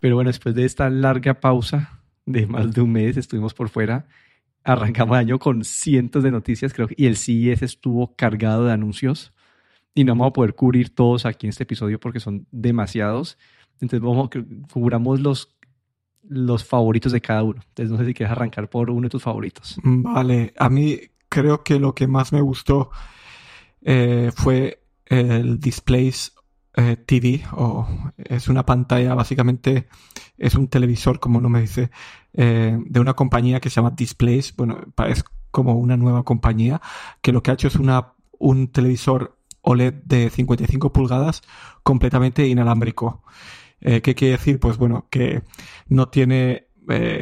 Pero 0.00 0.14
bueno, 0.14 0.30
después 0.30 0.54
de 0.54 0.64
esta 0.64 0.88
larga 0.88 1.40
pausa 1.40 2.00
de 2.26 2.46
más 2.46 2.72
de 2.72 2.80
un 2.80 2.92
mes, 2.92 3.16
estuvimos 3.16 3.54
por 3.54 3.68
fuera. 3.68 4.06
Arrancamos 4.64 5.14
el 5.14 5.20
año 5.20 5.38
con 5.38 5.64
cientos 5.64 6.22
de 6.22 6.30
noticias, 6.30 6.72
creo 6.72 6.88
y 6.96 7.06
el 7.06 7.16
CES 7.16 7.62
estuvo 7.62 8.14
cargado 8.16 8.66
de 8.66 8.72
anuncios. 8.72 9.32
Y 9.94 10.04
no 10.04 10.12
vamos 10.12 10.28
a 10.28 10.32
poder 10.32 10.54
cubrir 10.54 10.94
todos 10.94 11.26
aquí 11.26 11.46
en 11.46 11.50
este 11.50 11.64
episodio 11.64 11.98
porque 11.98 12.20
son 12.20 12.46
demasiados. 12.50 13.38
Entonces, 13.80 14.00
vamos, 14.00 14.30
cubramos 14.72 15.20
los, 15.20 15.56
los 16.22 16.64
favoritos 16.64 17.12
de 17.12 17.20
cada 17.20 17.42
uno. 17.42 17.60
Entonces, 17.68 17.90
no 17.90 17.98
sé 17.98 18.06
si 18.06 18.14
quieres 18.14 18.30
arrancar 18.30 18.70
por 18.70 18.90
uno 18.90 19.02
de 19.02 19.08
tus 19.10 19.22
favoritos. 19.22 19.78
Vale, 19.82 20.54
a 20.56 20.70
mí 20.70 20.98
creo 21.28 21.62
que 21.62 21.78
lo 21.78 21.94
que 21.94 22.06
más 22.06 22.32
me 22.32 22.40
gustó 22.40 22.90
eh, 23.82 24.30
fue 24.34 24.82
el 25.06 25.58
Displays 25.58 26.34
eh, 26.80 26.96
TV, 26.96 27.42
o 27.52 27.86
es 28.16 28.48
una 28.48 28.64
pantalla, 28.64 29.14
básicamente 29.14 29.88
es 30.38 30.54
un 30.54 30.68
televisor, 30.68 31.20
como 31.20 31.40
no 31.40 31.50
me 31.50 31.60
dice, 31.60 31.90
eh, 32.32 32.78
de 32.86 33.00
una 33.00 33.14
compañía 33.14 33.60
que 33.60 33.68
se 33.68 33.76
llama 33.76 33.90
Displays. 33.90 34.56
Bueno, 34.56 34.78
es 35.06 35.24
como 35.50 35.74
una 35.74 35.96
nueva 35.98 36.24
compañía 36.24 36.80
que 37.20 37.32
lo 37.32 37.42
que 37.42 37.50
ha 37.50 37.54
hecho 37.54 37.68
es 37.68 37.76
una, 37.76 38.14
un 38.38 38.68
televisor 38.68 39.36
OLED 39.60 39.92
de 40.04 40.30
55 40.30 40.92
pulgadas 40.92 41.42
completamente 41.82 42.46
inalámbrico. 42.46 43.24
Eh, 43.82 44.00
¿Qué 44.00 44.14
quiere 44.14 44.36
decir? 44.38 44.58
Pues 44.58 44.78
bueno, 44.78 45.06
que 45.10 45.42
no 45.88 46.08
tiene 46.08 46.68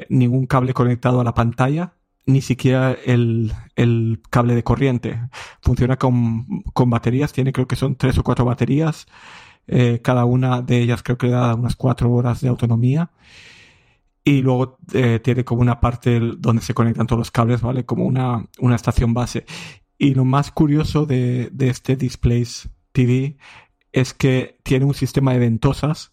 ningún 0.08 0.46
cable 0.46 0.72
conectado 0.72 1.20
a 1.20 1.24
la 1.24 1.34
pantalla, 1.34 1.92
ni 2.24 2.42
siquiera 2.42 2.96
el, 3.06 3.52
el 3.74 4.22
cable 4.30 4.54
de 4.54 4.62
corriente. 4.62 5.20
Funciona 5.62 5.96
con, 5.96 6.62
con, 6.74 6.88
baterías, 6.90 7.32
tiene 7.32 7.52
creo 7.52 7.66
que 7.66 7.76
son 7.76 7.96
tres 7.96 8.16
o 8.18 8.22
cuatro 8.22 8.44
baterías. 8.44 9.06
Eh, 9.68 10.00
cada 10.02 10.24
una 10.24 10.62
de 10.62 10.82
ellas 10.82 11.02
creo 11.02 11.18
que 11.18 11.28
da 11.28 11.54
unas 11.54 11.76
cuatro 11.76 12.10
horas 12.12 12.40
de 12.40 12.48
autonomía. 12.48 13.10
Y 14.24 14.42
luego 14.42 14.78
eh, 14.92 15.20
tiene 15.22 15.44
como 15.44 15.62
una 15.62 15.80
parte 15.80 16.20
donde 16.20 16.62
se 16.62 16.74
conectan 16.74 17.06
todos 17.06 17.18
los 17.18 17.30
cables, 17.30 17.62
¿vale? 17.62 17.84
Como 17.84 18.04
una, 18.04 18.46
una 18.58 18.76
estación 18.76 19.14
base. 19.14 19.46
Y 19.96 20.14
lo 20.14 20.24
más 20.24 20.50
curioso 20.50 21.06
de, 21.06 21.48
de 21.52 21.68
este 21.68 21.96
Displays 21.96 22.68
TV 22.92 23.36
es 23.92 24.12
que 24.12 24.58
tiene 24.64 24.84
un 24.84 24.94
sistema 24.94 25.32
de 25.32 25.38
ventosas. 25.38 26.12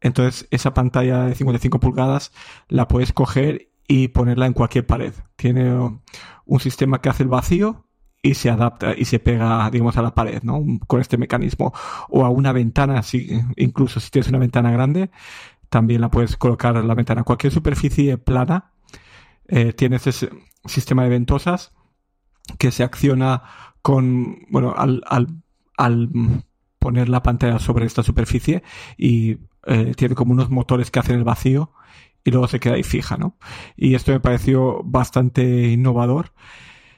Entonces, 0.00 0.48
esa 0.50 0.74
pantalla 0.74 1.24
de 1.26 1.34
55 1.34 1.78
pulgadas 1.78 2.32
la 2.68 2.88
puedes 2.88 3.12
coger 3.12 3.70
y 3.86 4.08
ponerla 4.08 4.46
en 4.46 4.52
cualquier 4.52 4.86
pared. 4.86 5.12
Tiene 5.36 6.00
un 6.44 6.60
sistema 6.60 7.00
que 7.00 7.08
hace 7.08 7.22
el 7.22 7.28
vacío 7.28 7.86
y 8.22 8.34
se 8.34 8.50
adapta 8.50 8.94
y 8.96 9.04
se 9.04 9.18
pega, 9.18 9.68
digamos, 9.70 9.96
a 9.96 10.02
la 10.02 10.14
pared, 10.14 10.42
¿no? 10.42 10.64
Con 10.86 11.00
este 11.00 11.18
mecanismo. 11.18 11.72
O 12.08 12.24
a 12.24 12.30
una 12.30 12.52
ventana, 12.52 13.02
si, 13.02 13.40
incluso 13.56 14.00
si 14.00 14.10
tienes 14.10 14.28
una 14.28 14.38
ventana 14.38 14.70
grande, 14.70 15.10
también 15.68 16.00
la 16.00 16.10
puedes 16.10 16.36
colocar 16.36 16.76
en 16.76 16.86
la 16.86 16.94
ventana. 16.94 17.24
Cualquier 17.24 17.52
superficie 17.52 18.18
plana 18.18 18.72
eh, 19.48 19.72
tiene 19.72 19.96
ese 19.96 20.30
sistema 20.64 21.02
de 21.04 21.10
ventosas 21.10 21.72
que 22.58 22.70
se 22.70 22.84
acciona 22.84 23.42
con, 23.82 24.46
bueno, 24.50 24.74
al, 24.76 25.02
al, 25.06 25.28
al 25.76 26.10
poner 26.78 27.08
la 27.08 27.22
pantalla 27.22 27.58
sobre 27.58 27.86
esta 27.86 28.02
superficie 28.02 28.62
y 28.96 29.38
eh, 29.66 29.94
tiene 29.96 30.14
como 30.14 30.32
unos 30.32 30.50
motores 30.50 30.90
que 30.90 31.00
hacen 31.00 31.16
el 31.16 31.24
vacío 31.24 31.72
y 32.24 32.30
luego 32.30 32.46
se 32.48 32.60
queda 32.60 32.74
ahí 32.74 32.82
fija, 32.84 33.16
¿no? 33.16 33.36
Y 33.76 33.94
esto 33.94 34.12
me 34.12 34.20
pareció 34.20 34.82
bastante 34.84 35.42
innovador. 35.68 36.32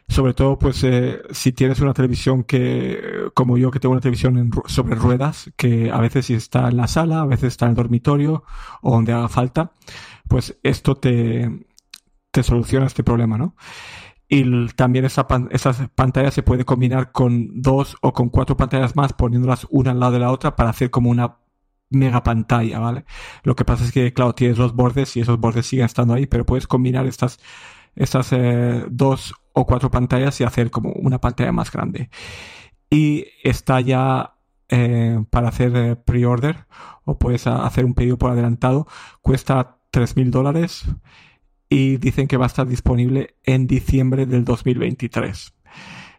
Sobre 0.09 0.35
todo, 0.35 0.59
pues, 0.59 0.85
eh, 0.85 1.23
si 1.31 1.53
tienes 1.53 1.81
una 1.81 1.95
televisión 1.95 2.45
que, 2.45 3.31
como 3.35 3.57
yo, 3.57 3.71
que 3.71 3.81
tengo 3.81 3.93
una 3.93 4.01
televisión 4.03 4.51
sobre 4.67 4.95
ruedas, 4.95 5.51
que 5.57 5.91
a 5.91 5.99
veces 5.99 6.31
está 6.31 6.69
en 6.69 6.77
la 6.77 6.89
sala, 6.89 7.23
a 7.23 7.27
veces 7.27 7.49
está 7.49 7.65
en 7.67 7.71
el 7.71 7.77
dormitorio 7.77 8.45
o 8.83 8.93
donde 8.93 9.13
haga 9.13 9.29
falta, 9.29 9.73
pues 10.29 10.59
esto 10.63 10.97
te, 10.97 11.67
te 12.31 12.43
soluciona 12.43 12.87
este 12.87 13.03
problema, 13.03 13.39
¿no? 13.39 13.57
Y 14.29 14.67
también 14.75 15.05
esa, 15.05 15.27
esa 15.51 15.89
pantalla 15.95 16.31
se 16.31 16.43
puede 16.43 16.65
combinar 16.65 17.13
con 17.13 17.63
dos 17.63 17.97
o 18.03 18.13
con 18.13 18.31
cuatro 18.31 18.57
pantallas 18.57 18.97
más, 18.97 19.13
poniéndolas 19.13 19.67
una 19.71 19.93
al 19.93 20.01
lado 20.01 20.13
de 20.13 20.19
la 20.19 20.33
otra 20.33 20.57
para 20.57 20.71
hacer 20.71 20.91
como 20.91 21.11
una 21.11 21.39
mega 21.91 22.23
pantalla, 22.23 22.79
¿vale? 22.79 23.05
Lo 23.43 23.55
que 23.55 23.65
pasa 23.65 23.85
es 23.85 23.93
que, 23.93 24.13
claro, 24.13 24.35
tienes 24.35 24.59
los 24.59 24.75
bordes 24.75 25.17
y 25.17 25.21
esos 25.21 25.39
bordes 25.39 25.67
siguen 25.67 25.87
estando 25.87 26.15
ahí, 26.15 26.27
pero 26.27 26.45
puedes 26.47 26.67
combinar 26.67 27.07
estas, 27.07 27.39
estas 27.97 28.33
eh, 28.33 28.85
dos 28.89 29.35
o 29.53 29.67
cuatro 29.67 29.91
pantallas 29.91 30.41
y 30.41 30.45
hacer 30.45 30.71
como 30.71 30.91
una 30.93 31.21
pantalla 31.21 31.53
más 31.53 31.71
grande. 31.71 32.11
Y 32.91 33.27
está 33.43 33.81
ya 33.81 34.35
eh, 34.69 35.23
para 35.31 35.49
hacer 35.49 35.77
eh, 35.77 35.97
pre-order 35.97 36.67
o 37.05 37.19
puedes 37.19 37.47
hacer 37.47 37.85
un 37.85 37.95
pedido 37.95 38.19
por 38.19 38.31
adelantado. 38.31 38.87
Cuesta 39.21 39.79
3.000 39.93 40.31
dólares 40.31 40.85
y 41.69 41.99
dicen 41.99 42.29
que 42.29 42.37
va 42.37 42.47
a 42.47 42.49
estar 42.49 42.67
disponible 42.67 43.37
en 43.45 43.67
diciembre 43.67 44.27
del 44.27 44.45
2023. 44.45 45.55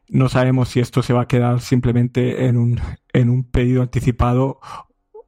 No 0.09 0.30
sabemos 0.30 0.69
si 0.69 0.80
esto 0.80 1.02
se 1.02 1.14
va 1.14 1.22
a 1.22 1.28
quedar 1.28 1.62
simplemente 1.62 2.46
en 2.46 2.58
un, 2.58 2.80
en 3.14 3.30
un 3.30 3.44
pedido 3.44 3.81
anticipado 3.81 4.59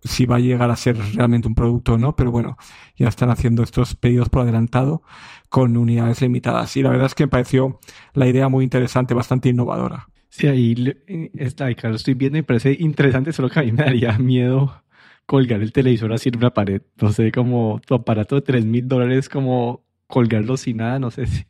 si 0.03 0.25
va 0.25 0.37
a 0.37 0.39
llegar 0.39 0.69
a 0.69 0.75
ser 0.75 0.97
realmente 1.15 1.47
un 1.47 1.55
producto 1.55 1.93
o 1.93 1.97
no, 1.97 2.15
pero 2.15 2.31
bueno, 2.31 2.57
ya 2.95 3.07
están 3.07 3.29
haciendo 3.29 3.63
estos 3.63 3.95
pedidos 3.95 4.29
por 4.29 4.43
adelantado 4.43 5.01
con 5.49 5.77
unidades 5.77 6.21
limitadas. 6.21 6.75
Y 6.77 6.83
la 6.83 6.89
verdad 6.89 7.07
es 7.07 7.15
que 7.15 7.25
me 7.25 7.29
pareció 7.29 7.79
la 8.13 8.27
idea 8.27 8.49
muy 8.49 8.63
interesante, 8.63 9.13
bastante 9.13 9.49
innovadora. 9.49 10.07
Sí, 10.29 10.47
ahí 10.47 10.95
está, 11.35 11.73
claro, 11.73 11.95
estoy 11.95 12.13
viendo 12.13 12.37
y 12.37 12.41
me 12.41 12.45
parece 12.45 12.75
interesante, 12.79 13.33
solo 13.33 13.49
que 13.49 13.59
a 13.59 13.63
mí 13.63 13.71
me 13.71 13.83
daría 13.83 14.17
miedo 14.17 14.83
colgar 15.25 15.61
el 15.61 15.73
televisor 15.73 16.13
así 16.13 16.29
en 16.29 16.37
una 16.37 16.53
pared. 16.53 16.81
No 17.01 17.11
sé, 17.11 17.31
como 17.31 17.81
tu 17.85 17.95
aparato 17.95 18.35
de 18.35 18.41
3 18.41 18.65
mil 18.65 18.87
dólares, 18.87 19.29
como 19.29 19.83
colgarlo 20.07 20.57
sin 20.57 20.77
nada, 20.77 20.99
no 20.99 21.11
sé 21.11 21.27
si. 21.27 21.45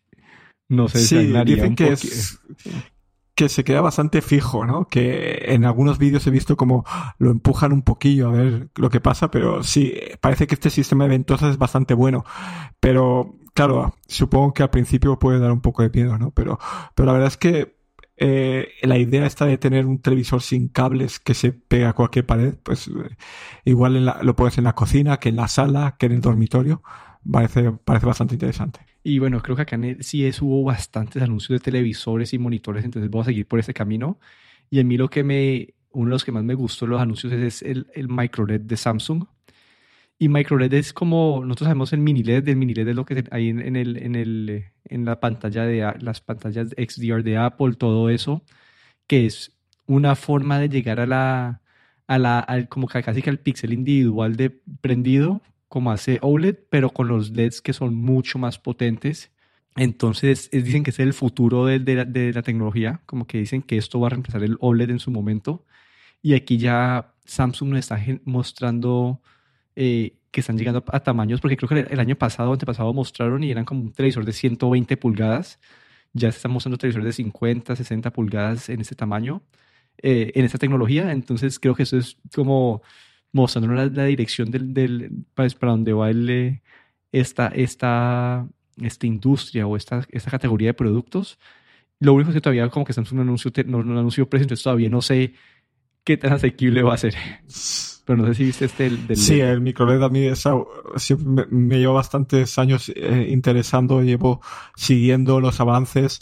No 0.70 0.90
sé 0.90 1.00
si 1.00 1.18
dicen 1.46 1.76
que 1.76 1.94
es, 1.94 2.42
que 3.38 3.50
se 3.50 3.64
queda 3.64 3.82
bastante 3.82 4.24
fijo, 4.24 4.66
¿no? 4.66 4.88
Que 4.88 5.44
en 5.50 5.64
algunos 5.64 6.00
vídeos 6.00 6.26
he 6.26 6.32
visto 6.32 6.58
como 6.58 6.86
lo 7.20 7.30
empujan 7.30 7.72
un 7.72 7.84
poquillo 7.84 8.30
a 8.30 8.32
ver 8.32 8.70
lo 8.76 8.90
que 8.90 9.00
pasa, 9.00 9.30
pero 9.30 9.64
sí, 9.64 9.94
parece 10.22 10.48
que 10.48 10.56
este 10.56 10.72
sistema 10.72 11.04
de 11.04 11.12
ventosas 11.12 11.52
es 11.52 11.60
bastante 11.60 11.94
bueno. 11.94 12.26
Pero, 12.80 13.36
claro, 13.54 13.94
supongo 14.08 14.56
que 14.56 14.64
al 14.64 14.72
principio 14.72 15.20
puede 15.20 15.40
dar 15.40 15.52
un 15.52 15.62
poco 15.62 15.84
de 15.84 15.92
miedo, 15.92 16.18
¿no? 16.18 16.32
Pero, 16.32 16.58
pero 16.96 17.06
la 17.06 17.14
verdad 17.14 17.28
es 17.28 17.38
que 17.38 17.78
eh, 18.18 18.70
la 18.82 18.98
idea 18.98 19.28
está 19.28 19.46
de 19.46 19.60
tener 19.60 19.86
un 19.86 20.02
televisor 20.02 20.42
sin 20.42 20.68
cables 20.70 21.20
que 21.20 21.36
se 21.36 21.52
pega 21.52 21.90
a 21.90 21.94
cualquier 21.94 22.26
pared, 22.26 22.56
pues 22.64 22.88
eh, 22.88 23.18
igual 23.66 24.04
lo 24.24 24.36
puedes 24.36 24.58
en 24.58 24.64
la 24.64 24.74
cocina, 24.74 25.18
que 25.18 25.30
en 25.30 25.36
la 25.36 25.48
sala, 25.48 25.96
que 26.00 26.08
en 26.08 26.14
el 26.14 26.22
dormitorio. 26.22 26.82
Parece, 27.32 27.72
parece 27.72 28.06
bastante 28.08 28.34
interesante. 28.34 28.87
Y 29.08 29.20
bueno, 29.20 29.42
creo 29.42 29.56
que 29.56 29.62
acá 29.62 29.80
sí 30.02 30.30
hubo 30.42 30.66
bastantes 30.66 31.24
anuncios 31.24 31.62
de 31.62 31.64
televisores 31.64 32.34
y 32.34 32.40
monitores, 32.40 32.84
entonces 32.84 33.10
voy 33.10 33.22
a 33.22 33.24
seguir 33.24 33.48
por 33.48 33.58
ese 33.58 33.74
camino. 33.74 34.20
Y 34.70 34.82
a 34.82 34.84
mí 34.84 34.98
lo 34.98 35.10
que 35.10 35.24
me, 35.24 35.76
uno 35.92 36.08
de 36.08 36.12
los 36.12 36.26
que 36.26 36.34
más 36.34 36.44
me 36.44 36.56
gustó 36.56 36.86
los 36.88 37.00
anuncios 37.00 37.32
es 37.32 37.62
el, 37.62 37.88
el 37.94 38.10
micro 38.10 38.46
LED 38.46 38.62
de 38.62 38.76
Samsung. 38.76 39.24
Y 40.20 40.28
micro 40.28 40.58
LED 40.58 40.74
es 40.74 40.92
como, 40.92 41.42
nosotros 41.46 41.68
sabemos 41.68 41.94
el 41.94 42.02
mini 42.02 42.22
LED, 42.22 42.50
el 42.50 42.58
mini 42.58 42.74
LED 42.74 42.90
es 42.90 42.96
lo 42.98 43.06
que 43.06 43.24
hay 43.32 43.48
en, 43.48 43.62
en, 43.62 43.78
el, 43.78 43.96
en, 43.96 44.16
el, 44.16 44.66
en 44.84 45.06
la 45.06 45.22
pantalla 45.22 45.64
de 45.64 45.94
las 46.02 46.20
pantallas 46.20 46.68
XDR 46.78 47.24
de 47.24 47.38
Apple, 47.38 47.76
todo 47.76 48.10
eso, 48.10 48.44
que 49.08 49.26
es 49.26 49.58
una 49.86 50.16
forma 50.18 50.60
de 50.60 50.68
llegar 50.68 51.00
a 51.00 51.06
la, 51.08 51.62
a 52.08 52.20
la, 52.20 52.40
al, 52.40 52.68
como 52.68 52.88
casi 52.88 53.22
que 53.22 53.30
al 53.30 53.40
píxel 53.40 53.72
individual 53.72 54.36
de 54.36 54.50
prendido, 54.82 55.42
como 55.68 55.92
hace 55.92 56.20
OLED, 56.22 56.58
pero 56.70 56.92
con 56.92 57.08
los 57.08 57.32
LEDs 57.32 57.62
que 57.62 57.74
son 57.74 57.96
mucho 57.96 58.40
más 58.40 58.60
potentes. 58.60 59.32
Entonces, 59.76 60.50
dicen 60.52 60.84
que 60.84 60.90
es 60.92 61.00
el 61.00 61.14
futuro 61.14 61.66
de, 61.66 61.80
de, 61.80 62.34
la, 62.34 62.42
tecnología, 62.42 63.02
como 63.06 63.28
que 63.28 63.40
dicen 63.40 63.62
que 63.62 63.78
esto 63.78 64.00
va 64.00 64.08
a 64.08 64.10
reemplazar 64.12 64.44
el 64.44 64.58
OLED 64.60 64.90
en 64.90 65.00
su 65.00 65.12
momento. 65.12 65.66
Y 66.22 66.34
aquí 66.34 66.58
ya 66.58 67.14
Samsung 67.26 67.70
nos 67.70 67.80
está 67.80 68.00
mostrando 68.26 69.22
eh, 69.76 70.18
que 70.32 70.42
están 70.42 70.58
llegando 70.58 70.84
a, 70.88 71.00
tamaños, 71.02 71.42
porque 71.42 71.58
creo 71.58 71.70
que 71.70 71.94
el, 71.94 72.00
año 72.00 72.16
pasado 72.16 72.54
antepasado 72.54 72.94
mostraron 72.94 73.44
y 73.44 73.52
eran 73.52 73.66
como 73.66 73.82
un 73.82 73.94
televisor 73.94 74.26
de 74.26 74.34
120 74.34 74.98
pulgadas. 74.98 75.60
Ya 76.14 76.32
se 76.32 76.38
están 76.38 76.52
mostrando 76.52 76.78
televisores 76.78 77.06
de 77.06 77.14
50, 77.14 77.76
60 77.76 78.12
pulgadas 78.12 78.70
en 78.70 78.82
este 78.82 78.96
tamaño, 78.96 79.44
eh, 80.00 80.32
en 80.36 80.46
esta 80.46 80.58
tecnología. 80.58 81.12
Entonces, 81.12 81.60
creo 81.60 81.76
que 81.76 81.84
eso 81.84 81.98
es 81.98 82.18
como 82.34 82.82
mostrando 83.32 83.74
la, 83.74 84.06
dirección 84.06 84.52
del, 84.52 84.74
del 84.74 85.12
pues, 85.34 85.56
para 85.56 85.72
dónde 85.72 85.94
va 85.94 86.10
el, 86.10 86.30
eh, 86.30 86.62
esta, 87.12 87.48
esta, 87.48 88.48
esta 88.82 89.08
industria 89.08 89.68
o 89.68 89.76
esta, 89.76 90.06
esta 90.10 90.32
categoría 90.32 90.70
de 90.70 90.74
productos. 90.74 91.40
Lo 92.00 92.14
único 92.14 92.30
es 92.30 92.36
que 92.36 92.42
todavía 92.42 92.70
como 92.70 92.86
que 92.86 92.92
estamos 92.92 93.12
en 93.12 93.20
un 93.20 93.28
anuncio, 93.28 93.52
no, 93.66 93.80
un 93.80 93.98
anuncio 93.98 94.30
precio, 94.30 94.44
entonces 94.44 94.64
todavía 94.64 94.90
no 94.90 95.02
sé 95.02 95.34
qué 96.04 96.18
tan 96.18 96.34
asequible 96.34 96.84
va 96.84 96.94
a 96.94 96.98
ser. 96.98 97.16
Pero 98.06 98.18
no 98.18 98.28
sé 98.28 98.36
si 98.36 98.44
viste 98.46 98.66
este 98.66 98.90
del... 98.90 99.18
sí, 99.18 99.42
el 99.42 99.60
microLED 99.60 100.02
a 100.02 100.08
mí 100.08 100.30
me, 101.26 101.46
me, 101.50 101.78
lleva 101.78 101.94
bastantes 101.94 102.58
años 102.58 102.90
eh, 102.96 103.28
interesando, 103.30 104.02
llevo 104.02 104.42
siguiendo 104.78 105.42
los 105.42 105.60
avances 105.60 106.22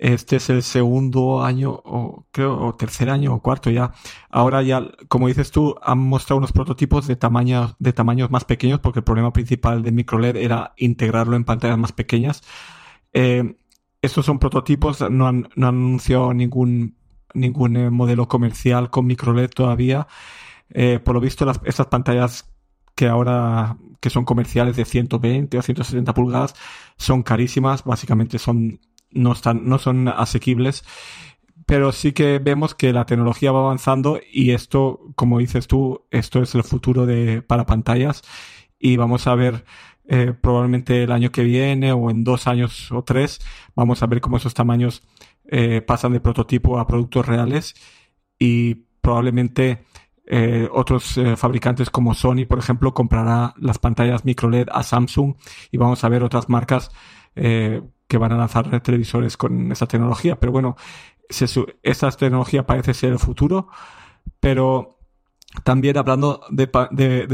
Este 0.00 0.36
es 0.36 0.48
el 0.48 0.62
segundo 0.62 1.44
año, 1.44 1.72
o 1.84 2.24
creo, 2.32 2.58
o 2.58 2.74
tercer 2.74 3.10
año 3.10 3.34
o 3.34 3.42
cuarto 3.42 3.68
ya. 3.68 3.92
Ahora 4.30 4.62
ya, 4.62 4.82
como 5.08 5.28
dices 5.28 5.50
tú, 5.50 5.76
han 5.82 5.98
mostrado 5.98 6.38
unos 6.38 6.52
prototipos 6.52 7.06
de 7.06 7.16
tamaños, 7.16 7.76
de 7.78 7.92
tamaños 7.92 8.30
más 8.30 8.46
pequeños, 8.46 8.80
porque 8.80 9.00
el 9.00 9.04
problema 9.04 9.30
principal 9.34 9.82
de 9.82 9.92
microLED 9.92 10.36
era 10.36 10.72
integrarlo 10.78 11.36
en 11.36 11.44
pantallas 11.44 11.76
más 11.76 11.92
pequeñas. 11.92 12.42
Eh, 13.12 13.56
estos 14.00 14.24
son 14.24 14.38
prototipos, 14.38 15.02
no 15.10 15.28
han, 15.28 15.50
anunciado 15.60 16.32
ningún, 16.32 16.96
ningún 17.34 17.76
eh, 17.76 17.90
modelo 17.90 18.26
comercial 18.26 18.88
con 18.88 19.04
microLED 19.06 19.50
todavía. 19.50 20.06
Eh, 20.70 20.98
por 21.04 21.14
lo 21.14 21.20
visto, 21.20 21.46
estas 21.64 21.86
pantallas 21.88 22.50
que 22.94 23.06
ahora 23.06 23.76
que 24.00 24.08
son 24.08 24.24
comerciales 24.24 24.76
de 24.76 24.86
120 24.86 25.58
o 25.58 25.62
170 25.62 26.14
pulgadas 26.14 26.54
son 26.96 27.22
carísimas, 27.22 27.84
básicamente 27.84 28.38
son 28.38 28.80
no, 29.12 29.32
están, 29.32 29.68
no 29.68 29.78
son 29.78 30.08
asequibles, 30.08 30.84
pero 31.70 31.92
sí 31.92 32.12
que 32.12 32.40
vemos 32.40 32.74
que 32.74 32.92
la 32.92 33.06
tecnología 33.06 33.52
va 33.52 33.60
avanzando 33.60 34.18
y 34.32 34.50
esto, 34.50 35.12
como 35.14 35.38
dices 35.38 35.68
tú, 35.68 36.04
esto 36.10 36.42
es 36.42 36.54
el 36.56 36.64
futuro 36.64 37.06
de, 37.06 37.42
para 37.42 37.64
pantallas 37.66 38.22
y 38.78 38.96
vamos 38.96 39.26
a 39.26 39.36
ver 39.36 39.64
eh, 40.08 40.34
probablemente 40.40 41.04
el 41.04 41.12
año 41.12 41.30
que 41.30 41.44
viene 41.44 41.92
o 41.92 42.10
en 42.10 42.24
dos 42.24 42.48
años 42.48 42.90
o 42.90 43.04
tres, 43.04 43.40
vamos 43.76 44.02
a 44.02 44.06
ver 44.06 44.20
cómo 44.20 44.38
esos 44.38 44.52
tamaños 44.52 45.04
eh, 45.44 45.80
pasan 45.80 46.12
de 46.12 46.18
prototipo 46.18 46.80
a 46.80 46.88
productos 46.88 47.24
reales 47.26 47.76
y 48.36 48.86
probablemente 49.00 49.84
eh, 50.26 50.68
otros 50.72 51.20
fabricantes 51.36 51.90
como 51.90 52.14
Sony, 52.14 52.46
por 52.48 52.58
ejemplo, 52.58 52.94
comprará 52.94 53.54
las 53.58 53.78
pantallas 53.78 54.24
micro 54.24 54.50
LED 54.50 54.68
a 54.72 54.82
Samsung 54.82 55.34
y 55.70 55.76
vamos 55.76 56.02
a 56.02 56.08
ver 56.08 56.24
otras 56.24 56.48
marcas 56.48 56.90
que 58.10 58.18
van 58.18 58.32
a 58.32 58.36
lanzar 58.36 58.80
televisores 58.82 59.36
con 59.36 59.70
esa 59.70 59.86
tecnología. 59.86 60.34
Pero 60.40 60.50
bueno, 60.50 60.76
esa 61.28 62.10
tecnología 62.10 62.66
parece 62.66 62.92
ser 62.92 63.12
el 63.12 63.20
futuro, 63.20 63.68
pero 64.40 64.98
también 65.62 65.96
hablando 65.96 66.40
de, 66.50 66.66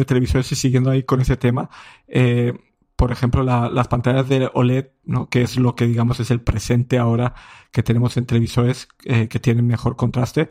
televisores 0.07 0.53
y 0.53 0.55
siguiendo 0.55 0.91
ahí 0.91 1.03
con 1.03 1.23
ese 1.23 1.39
tema, 1.39 1.71
eh, 2.09 2.53
por 2.95 3.11
ejemplo, 3.11 3.43
las 3.43 3.89
pantallas 3.89 4.29
de 4.29 4.51
OLED, 4.53 4.89
que 5.31 5.41
es 5.41 5.57
lo 5.57 5.75
que 5.75 5.87
digamos 5.87 6.21
es 6.21 6.31
el 6.31 6.43
presente 6.43 6.99
ahora 6.99 7.35
que 7.73 7.83
tenemos 7.83 8.19
en 8.19 8.27
televisores 8.27 8.89
eh, 9.05 9.29
que 9.29 9.41
tienen 9.41 9.67
mejor 9.67 9.97
contraste. 9.97 10.51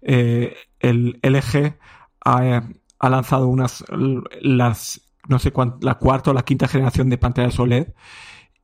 Eh, 0.00 0.54
el 0.78 1.18
LG 1.22 1.76
ha, 2.24 3.08
lanzado 3.08 3.48
unas, 3.48 3.84
no 3.88 5.38
sé 5.40 5.50
cuánto, 5.50 5.84
la 5.84 5.98
cuarta 5.98 6.30
o 6.30 6.34
la 6.34 6.44
quinta 6.44 6.68
generación 6.68 7.10
de 7.10 7.18
pantallas 7.18 7.58
OLED 7.58 7.88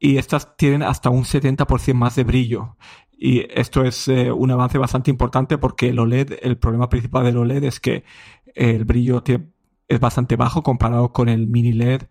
y 0.02 0.18
estas 0.18 0.56
tienen 0.56 0.82
hasta 0.82 1.10
un 1.10 1.22
70% 1.22 1.94
más 1.94 2.16
de 2.16 2.24
brillo. 2.24 2.76
Y 3.12 3.46
esto 3.56 3.84
es 3.84 4.08
eh, 4.08 4.32
un 4.32 4.50
avance 4.50 4.76
bastante 4.76 5.12
importante 5.12 5.58
porque 5.58 5.90
el 5.90 6.00
OLED, 6.00 6.40
el 6.42 6.58
problema 6.58 6.88
principal 6.88 7.24
del 7.24 7.36
OLED 7.36 7.62
es 7.62 7.78
que 7.78 8.02
el 8.56 8.84
brillo 8.84 9.22
es 9.86 10.00
bastante 10.00 10.34
bajo 10.34 10.64
comparado 10.64 11.12
con 11.12 11.28
el 11.28 11.46
mini 11.46 11.72
LED 11.72 12.02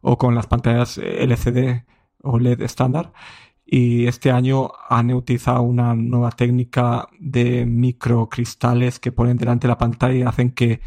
o 0.00 0.16
con 0.16 0.34
las 0.34 0.46
pantallas 0.46 0.96
LCD 0.96 1.84
o 2.22 2.38
LED 2.38 2.62
estándar. 2.62 3.12
Y 3.66 4.06
este 4.06 4.30
año 4.30 4.70
han 4.88 5.12
utilizado 5.12 5.60
una 5.60 5.94
nueva 5.94 6.30
técnica 6.30 7.08
de 7.20 7.66
microcristales 7.66 8.98
que 9.00 9.12
ponen 9.12 9.36
delante 9.36 9.66
de 9.66 9.72
la 9.72 9.78
pantalla 9.78 10.14
y 10.14 10.22
hacen 10.22 10.52
que 10.52 10.80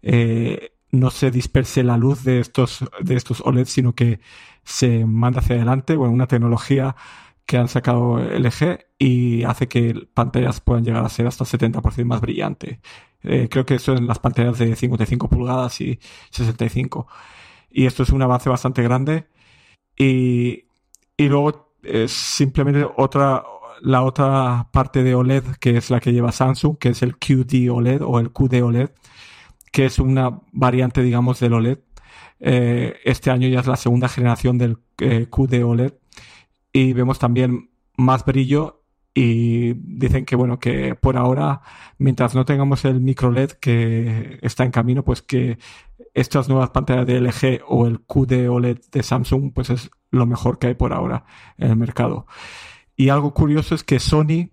eh, 0.00 0.73
no 0.94 1.10
se 1.10 1.30
disperse 1.30 1.82
la 1.82 1.96
luz 1.96 2.24
de 2.24 2.40
estos, 2.40 2.84
de 3.00 3.14
estos 3.16 3.40
OLED, 3.40 3.66
sino 3.66 3.94
que 3.94 4.20
se 4.64 5.04
manda 5.04 5.40
hacia 5.40 5.56
adelante, 5.56 5.96
bueno, 5.96 6.12
una 6.12 6.26
tecnología 6.26 6.96
que 7.46 7.58
han 7.58 7.68
sacado 7.68 8.18
LG 8.18 8.86
y 8.98 9.44
hace 9.44 9.68
que 9.68 10.08
pantallas 10.14 10.60
puedan 10.60 10.84
llegar 10.84 11.04
a 11.04 11.08
ser 11.08 11.26
hasta 11.26 11.44
70% 11.44 12.04
más 12.04 12.20
brillante. 12.20 12.80
Eh, 13.22 13.48
creo 13.50 13.66
que 13.66 13.74
eso 13.76 13.94
en 13.94 14.06
las 14.06 14.18
pantallas 14.18 14.58
de 14.58 14.76
55 14.76 15.28
pulgadas 15.28 15.80
y 15.80 15.98
65. 16.30 17.06
Y 17.70 17.86
esto 17.86 18.02
es 18.02 18.10
un 18.10 18.22
avance 18.22 18.48
bastante 18.48 18.82
grande. 18.82 19.26
Y, 19.96 20.66
y 21.16 21.28
luego 21.28 21.74
es 21.82 22.12
simplemente 22.12 22.86
otra, 22.96 23.44
la 23.80 24.02
otra 24.02 24.68
parte 24.72 25.02
de 25.02 25.14
OLED 25.14 25.44
que 25.60 25.76
es 25.76 25.90
la 25.90 26.00
que 26.00 26.12
lleva 26.12 26.32
Samsung, 26.32 26.78
que 26.78 26.90
es 26.90 27.02
el 27.02 27.16
QD 27.18 27.70
OLED 27.70 28.02
o 28.02 28.20
el 28.20 28.30
QD 28.32 28.62
OLED, 28.62 28.90
que 29.74 29.86
es 29.86 29.98
una 29.98 30.40
variante, 30.52 31.02
digamos, 31.02 31.40
del 31.40 31.52
OLED 31.52 31.80
eh, 32.38 33.00
este 33.04 33.32
año 33.32 33.48
ya 33.48 33.58
es 33.58 33.66
la 33.66 33.76
segunda 33.76 34.08
generación 34.08 34.56
del 34.56 34.78
eh, 35.00 35.26
QD 35.28 35.64
OLED 35.64 35.94
y 36.72 36.92
vemos 36.92 37.18
también 37.18 37.70
más 37.96 38.24
brillo 38.24 38.84
y 39.14 39.72
dicen 39.74 40.24
que 40.24 40.36
bueno 40.36 40.60
que 40.60 40.94
por 40.94 41.16
ahora 41.16 41.62
mientras 41.98 42.36
no 42.36 42.44
tengamos 42.44 42.84
el 42.84 43.00
micro 43.00 43.32
LED 43.32 43.52
que 43.52 44.38
está 44.42 44.64
en 44.64 44.70
camino 44.70 45.04
pues 45.04 45.22
que 45.22 45.58
estas 46.14 46.48
nuevas 46.48 46.70
pantallas 46.70 47.06
de 47.06 47.20
LG 47.20 47.62
o 47.66 47.88
el 47.88 48.00
QD 48.00 48.48
OLED 48.48 48.78
de 48.92 49.02
Samsung 49.02 49.52
pues 49.52 49.70
es 49.70 49.90
lo 50.10 50.26
mejor 50.26 50.60
que 50.60 50.68
hay 50.68 50.74
por 50.74 50.92
ahora 50.92 51.24
en 51.58 51.72
el 51.72 51.76
mercado. 51.76 52.26
Y 52.94 53.08
algo 53.08 53.34
curioso 53.34 53.74
es 53.74 53.82
que 53.82 53.98
Sony 53.98 54.50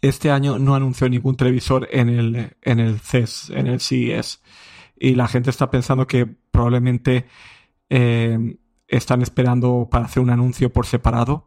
este 0.00 0.30
año 0.30 0.58
no 0.58 0.74
anunció 0.74 1.08
ningún 1.08 1.36
televisor 1.36 1.88
en 1.90 2.08
el 2.08 2.56
en 2.62 2.80
el 2.80 3.00
CES 3.00 3.50
en 3.50 3.66
el 3.66 3.80
CES 3.80 4.40
y 4.96 5.14
la 5.14 5.28
gente 5.28 5.50
está 5.50 5.70
pensando 5.70 6.06
que 6.06 6.26
probablemente 6.26 7.26
eh, 7.90 8.56
están 8.88 9.22
esperando 9.22 9.88
para 9.90 10.06
hacer 10.06 10.22
un 10.22 10.30
anuncio 10.30 10.72
por 10.72 10.86
separado. 10.86 11.46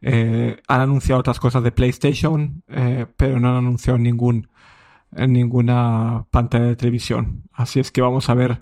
Eh, 0.00 0.60
han 0.68 0.80
anunciado 0.80 1.20
otras 1.20 1.40
cosas 1.40 1.62
de 1.62 1.72
PlayStation, 1.72 2.62
eh, 2.68 3.06
pero 3.16 3.40
no 3.40 3.50
han 3.50 3.56
anunciado 3.56 3.98
ningún, 3.98 4.48
ninguna 5.10 6.26
pantalla 6.30 6.66
de 6.66 6.76
televisión. 6.76 7.44
Así 7.52 7.80
es 7.80 7.90
que 7.90 8.02
vamos 8.02 8.28
a 8.28 8.34
ver 8.34 8.60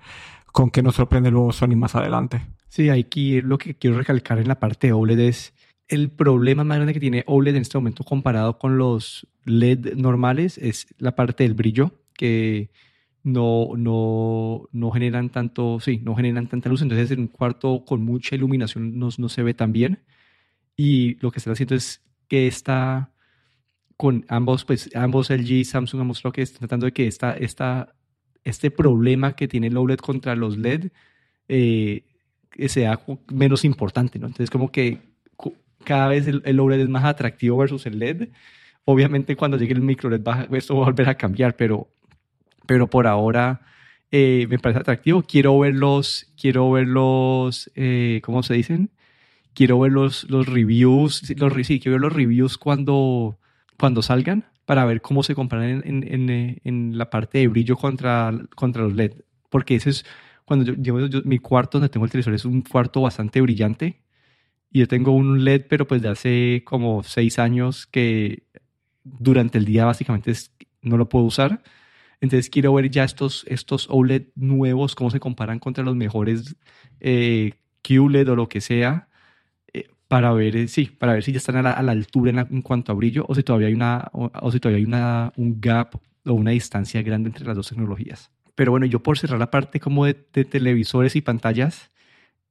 con 0.52 0.70
qué 0.70 0.82
nos 0.82 0.96
sorprende 0.96 1.30
luego 1.30 1.52
Sony 1.52 1.76
más 1.76 1.94
adelante. 1.94 2.42
Sí, 2.68 2.88
aquí 2.88 3.40
lo 3.40 3.58
que 3.58 3.74
quiero 3.74 3.98
recalcar 3.98 4.38
en 4.38 4.48
la 4.48 4.60
parte 4.60 4.88
de 4.88 4.92
OLED 4.92 5.20
es 5.20 5.54
el 5.90 6.08
problema 6.08 6.62
más 6.62 6.78
grande 6.78 6.94
que 6.94 7.00
tiene 7.00 7.24
OLED 7.26 7.56
en 7.56 7.62
este 7.62 7.76
momento 7.76 8.04
comparado 8.04 8.58
con 8.58 8.78
los 8.78 9.26
LED 9.44 9.96
normales 9.96 10.56
es 10.56 10.86
la 10.98 11.16
parte 11.16 11.42
del 11.42 11.54
brillo, 11.54 12.00
que 12.14 12.70
no, 13.24 13.70
no, 13.76 14.68
no 14.70 14.90
generan 14.92 15.30
tanto, 15.30 15.80
sí, 15.80 16.00
no 16.04 16.14
generan 16.14 16.46
tanta 16.46 16.68
luz, 16.68 16.80
entonces 16.80 17.10
en 17.10 17.20
un 17.20 17.26
cuarto 17.26 17.84
con 17.84 18.04
mucha 18.04 18.36
iluminación 18.36 19.00
no, 19.00 19.08
no 19.18 19.28
se 19.28 19.42
ve 19.42 19.52
tan 19.52 19.72
bien. 19.72 20.04
Y 20.76 21.16
lo 21.20 21.32
que 21.32 21.40
están 21.40 21.54
haciendo 21.54 21.74
es 21.74 22.02
que 22.28 22.46
está 22.46 23.12
con 23.96 24.24
ambos, 24.28 24.64
pues 24.64 24.90
ambos 24.94 25.28
LG 25.28 25.50
y 25.50 25.64
Samsung 25.64 26.02
han 26.02 26.06
mostrado 26.06 26.32
que 26.32 26.42
están 26.42 26.60
tratando 26.60 26.86
de 26.86 26.92
que 26.92 27.08
esta, 27.08 27.32
esta, 27.32 27.96
este 28.44 28.70
problema 28.70 29.34
que 29.34 29.48
tiene 29.48 29.66
el 29.66 29.76
OLED 29.76 29.98
contra 29.98 30.36
los 30.36 30.56
LED 30.56 30.92
eh, 31.48 32.04
sea 32.68 33.00
menos 33.32 33.64
importante, 33.64 34.20
¿no? 34.20 34.28
Entonces 34.28 34.50
como 34.50 34.70
que 34.70 35.09
cada 35.84 36.08
vez 36.08 36.26
el, 36.26 36.42
el, 36.44 36.60
OLED 36.60 36.80
es 36.80 36.88
más 36.88 37.04
atractivo 37.04 37.58
versus 37.58 37.86
el 37.86 37.98
LED. 37.98 38.28
Obviamente 38.84 39.36
cuando 39.36 39.56
llegue 39.56 39.74
el 39.74 39.82
micro 39.82 40.10
LED 40.10 40.22
va, 40.22 40.48
esto 40.52 40.76
va 40.76 40.82
a 40.82 40.86
volver 40.86 41.08
a 41.08 41.16
cambiar, 41.16 41.56
pero 41.56 41.88
pero 42.70 42.88
por 42.88 43.08
ahora 43.08 43.62
eh, 44.12 44.46
me 44.48 44.58
parece 44.60 44.80
atractivo. 44.80 45.22
Quiero 45.22 45.58
verlos, 45.58 46.32
quiero 46.40 46.70
verlos, 46.70 47.68
eh, 47.74 48.20
¿cómo 48.22 48.44
se 48.44 48.54
dicen? 48.54 48.90
Quiero 49.54 49.80
ver 49.80 49.90
los, 49.90 50.30
los 50.30 50.46
reviews, 50.46 51.28
los, 51.36 51.66
sí, 51.66 51.80
quiero 51.80 51.94
ver 51.94 52.02
los 52.02 52.12
reviews 52.12 52.58
cuando, 52.58 53.40
cuando 53.76 54.02
salgan 54.02 54.44
para 54.66 54.84
ver 54.84 55.00
cómo 55.02 55.24
se 55.24 55.34
comparan 55.34 55.82
en, 55.84 56.30
en, 56.30 56.60
en, 56.62 56.96
la 56.96 57.10
parte 57.10 57.38
de 57.38 57.48
brillo 57.48 57.76
contra, 57.76 58.32
contra 58.54 58.84
los 58.84 58.94
LED. 58.94 59.14
Porque 59.48 59.74
ese 59.74 59.90
es, 59.90 60.04
cuando 60.44 60.72
yo, 60.72 61.08
yo, 61.08 61.22
mi 61.24 61.40
cuarto 61.40 61.78
donde 61.78 61.88
tengo 61.88 62.04
el 62.06 62.12
televisor 62.12 62.34
es 62.34 62.44
un 62.44 62.62
cuarto 62.62 63.00
bastante 63.00 63.40
brillante 63.40 64.00
y 64.70 64.80
yo 64.80 64.88
tengo 64.88 65.12
un 65.12 65.44
LED, 65.44 65.66
pero 65.68 65.86
pues 65.86 66.02
de 66.02 66.08
hace 66.08 66.62
como 66.64 67.02
seis 67.02 67.38
años 67.38 67.86
que 67.86 68.44
durante 69.04 69.58
el 69.58 69.64
día 69.64 69.84
básicamente 69.84 70.32
no 70.82 70.96
lo 70.96 71.08
puedo 71.08 71.24
usar 71.24 71.62
entonces 72.20 72.50
quiero 72.50 72.74
ver 72.74 72.90
ya 72.90 73.04
estos, 73.04 73.44
estos 73.48 73.86
OLED 73.90 74.28
nuevos, 74.34 74.94
cómo 74.94 75.10
se 75.10 75.20
comparan 75.20 75.58
contra 75.58 75.82
los 75.82 75.96
mejores 75.96 76.54
eh, 77.00 77.54
QLED 77.82 78.30
o 78.30 78.36
lo 78.36 78.48
que 78.48 78.60
sea, 78.60 79.08
eh, 79.72 79.88
para 80.06 80.32
ver, 80.32 80.54
eh, 80.56 80.68
sí, 80.68 80.84
para 80.86 81.14
ver 81.14 81.22
si 81.22 81.32
ya 81.32 81.38
están 81.38 81.56
a 81.56 81.82
la, 81.82 81.92
altura 81.92 82.46
en, 82.50 82.62
cuanto 82.62 82.92
a 82.92 82.94
brillo 82.94 83.24
o 83.26 83.34
si 83.34 83.42
todavía 83.42 83.68
hay, 83.68 83.74
una, 83.74 84.10
o, 84.12 84.52
si 84.52 84.60
todavía 84.60 84.78
hay 84.78 84.84
una, 84.84 85.32
un 85.36 85.60
gap 85.60 85.94
o 86.26 86.32
una 86.34 86.50
distancia 86.50 87.02
grande 87.02 87.30
entre 87.30 87.46
las 87.46 87.56
dos 87.56 87.70
tecnologías. 87.70 88.30
Pero 88.54 88.72
bueno, 88.72 88.84
yo 88.84 89.02
por 89.02 89.18
cerrar 89.18 89.38
la 89.38 89.50
parte 89.50 89.80
como 89.80 90.04
de, 90.04 90.22
de 90.34 90.44
televisores 90.44 91.16
y 91.16 91.22
pantallas, 91.22 91.90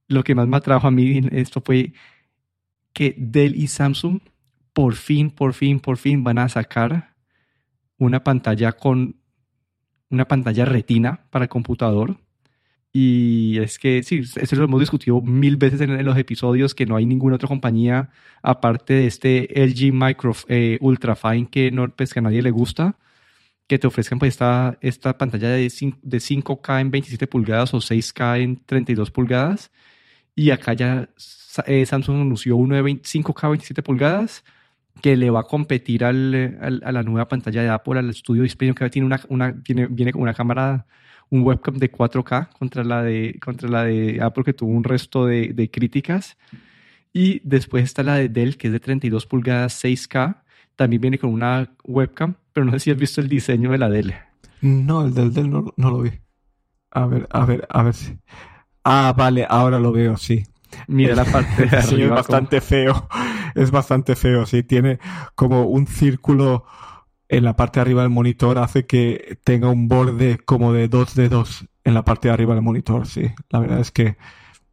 lo 0.10 0.24
que 0.24 0.36
más 0.36 0.48
me 0.48 0.58
atrajo 0.58 0.88
a 0.88 0.92
mí 0.92 1.18
en 1.18 1.36
esto 1.38 1.62
fue 1.62 1.94
que 2.92 3.16
Dell 3.18 3.56
y 3.56 3.68
Samsung 3.68 4.20
por 4.74 4.96
fin, 4.96 5.32
por 5.32 5.54
fin, 5.54 5.80
por 5.80 5.98
fin 5.98 6.24
van 6.24 6.40
a 6.40 6.50
sacar 6.50 7.16
una 7.98 8.24
pantalla 8.24 8.74
con 8.74 9.16
una 10.10 10.28
pantalla 10.28 10.66
retina 10.66 11.26
para 11.30 11.48
computador 11.48 12.18
Y 12.92 13.60
es 13.60 13.78
que 13.78 14.02
sí, 14.04 14.22
eso 14.36 14.56
lo 14.56 14.64
hemos 14.66 14.80
discutido 14.80 15.22
mil 15.22 15.58
veces 15.58 15.82
en, 15.82 16.04
los 16.04 16.18
episodios, 16.18 16.74
que 16.74 16.88
no 16.88 16.96
hay 16.96 17.06
ninguna 17.06 17.36
otra 17.36 17.48
compañía 17.48 18.10
aparte 18.42 18.94
de 18.96 19.08
este 19.08 19.48
LG 19.56 19.94
Micro 19.94 20.34
eh, 20.48 20.78
Ultrafine 20.82 21.48
que, 21.50 21.72
no, 21.72 21.88
pues, 21.90 22.14
que 22.14 22.20
a 22.20 22.24
nadie 22.24 22.42
le 22.42 22.52
gusta, 22.52 22.98
que 23.68 23.78
te 23.78 23.88
ofrezcan 23.88 24.18
pues, 24.20 24.34
esta, 24.34 24.78
esta 24.82 25.18
pantalla 25.18 25.50
de, 25.50 25.70
5, 25.70 26.00
de 26.02 26.18
5K 26.18 26.82
en 26.82 26.92
27 26.92 27.28
pulgadas 27.28 27.74
o 27.76 27.78
6K 27.78 28.42
en 28.42 28.58
32 28.66 29.12
pulgadas. 29.12 29.72
Y 30.40 30.52
acá 30.52 30.72
ya 30.72 31.10
eh, 31.66 31.86
Samsung 31.86 32.22
anunció 32.22 32.56
uno 32.56 32.74
de 32.74 32.82
5K 32.82 33.50
27 33.50 33.84
pulgadas 33.84 34.46
que 35.02 35.18
le 35.18 35.30
va 35.30 35.42
a 35.42 35.44
competir 35.44 36.06
al, 36.06 36.82
a 36.82 36.94
la 36.94 37.04
nueva 37.04 37.28
pantalla 37.28 37.62
de 37.62 37.68
Apple, 37.68 38.00
al 38.00 38.10
estudio 38.10 38.44
display, 38.44 38.74
que 38.74 38.90
tiene 38.90 39.06
una, 39.06 39.20
una, 39.28 39.62
tiene, 39.62 39.88
viene 39.88 40.14
con 40.14 40.22
una 40.22 40.34
cámara 40.34 40.86
un 41.30 41.42
webcam 41.42 41.76
de 41.76 41.92
4K 41.92 42.54
contra 42.58 42.86
la 42.86 43.04
de, 43.04 43.38
contra 43.44 43.68
la 43.68 43.84
de 43.84 44.22
Apple 44.22 44.46
que 44.46 44.54
tuvo 44.54 44.72
un 44.72 44.86
resto 44.86 45.26
de, 45.26 45.52
de 45.52 45.70
críticas. 45.70 46.38
Y 47.12 47.42
después 47.44 47.84
está 47.84 48.02
la 48.04 48.16
de 48.16 48.30
Dell 48.30 48.56
que 48.56 48.68
es 48.68 48.74
de 48.74 48.80
32 48.80 49.26
pulgadas 49.26 49.84
6K. 49.84 50.42
También 50.78 51.02
viene 51.02 51.20
con 51.20 51.34
una 51.34 51.70
webcam, 51.84 52.36
pero 52.54 52.66
no 52.66 52.72
sé 52.72 52.80
si 52.80 52.92
has 52.92 52.98
visto 52.98 53.20
el 53.20 53.28
diseño 53.28 53.72
de 53.72 53.78
la 53.78 53.90
Dell. 53.90 54.14
No, 54.62 55.06
el 55.06 55.14
del 55.14 55.34
Dell 55.34 55.50
no, 55.50 55.74
no 55.76 55.92
lo 55.92 56.00
vi. 56.00 56.12
A 56.92 57.08
ver, 57.08 57.28
a 57.30 57.44
ver, 57.44 57.68
a 57.70 57.84
ver 57.84 57.94
si. 57.94 58.18
Ah, 58.84 59.14
vale, 59.16 59.46
ahora 59.50 59.80
lo 59.80 59.92
veo, 59.92 60.18
sí. 60.18 60.44
Mira 60.88 61.16
la 61.16 61.26
parte 61.32 61.66
de 61.66 61.78
arriba. 61.78 62.04
es 62.04 62.10
bastante 62.10 62.62
feo. 62.62 63.08
Es 63.56 63.72
bastante 63.72 64.16
feo, 64.16 64.46
sí. 64.46 64.64
Tiene 64.64 65.00
como 65.36 65.64
un 65.64 65.88
círculo 65.88 66.66
en 67.28 67.44
la 67.44 67.56
parte 67.56 67.80
de 67.80 67.82
arriba 67.82 68.02
del 68.02 68.10
monitor 68.10 68.58
hace 68.58 68.86
que 68.86 69.38
tenga 69.44 69.70
un 69.70 69.88
borde 69.88 70.40
como 70.46 70.74
de 70.74 70.88
dos 70.88 71.14
dedos 71.14 71.66
en 71.84 71.94
la 71.94 72.04
parte 72.04 72.28
de 72.28 72.34
arriba 72.34 72.56
del 72.56 72.64
monitor, 72.64 73.08
sí. 73.08 73.32
La 73.50 73.60
verdad 73.60 73.80
es 73.80 73.92
que 73.92 74.18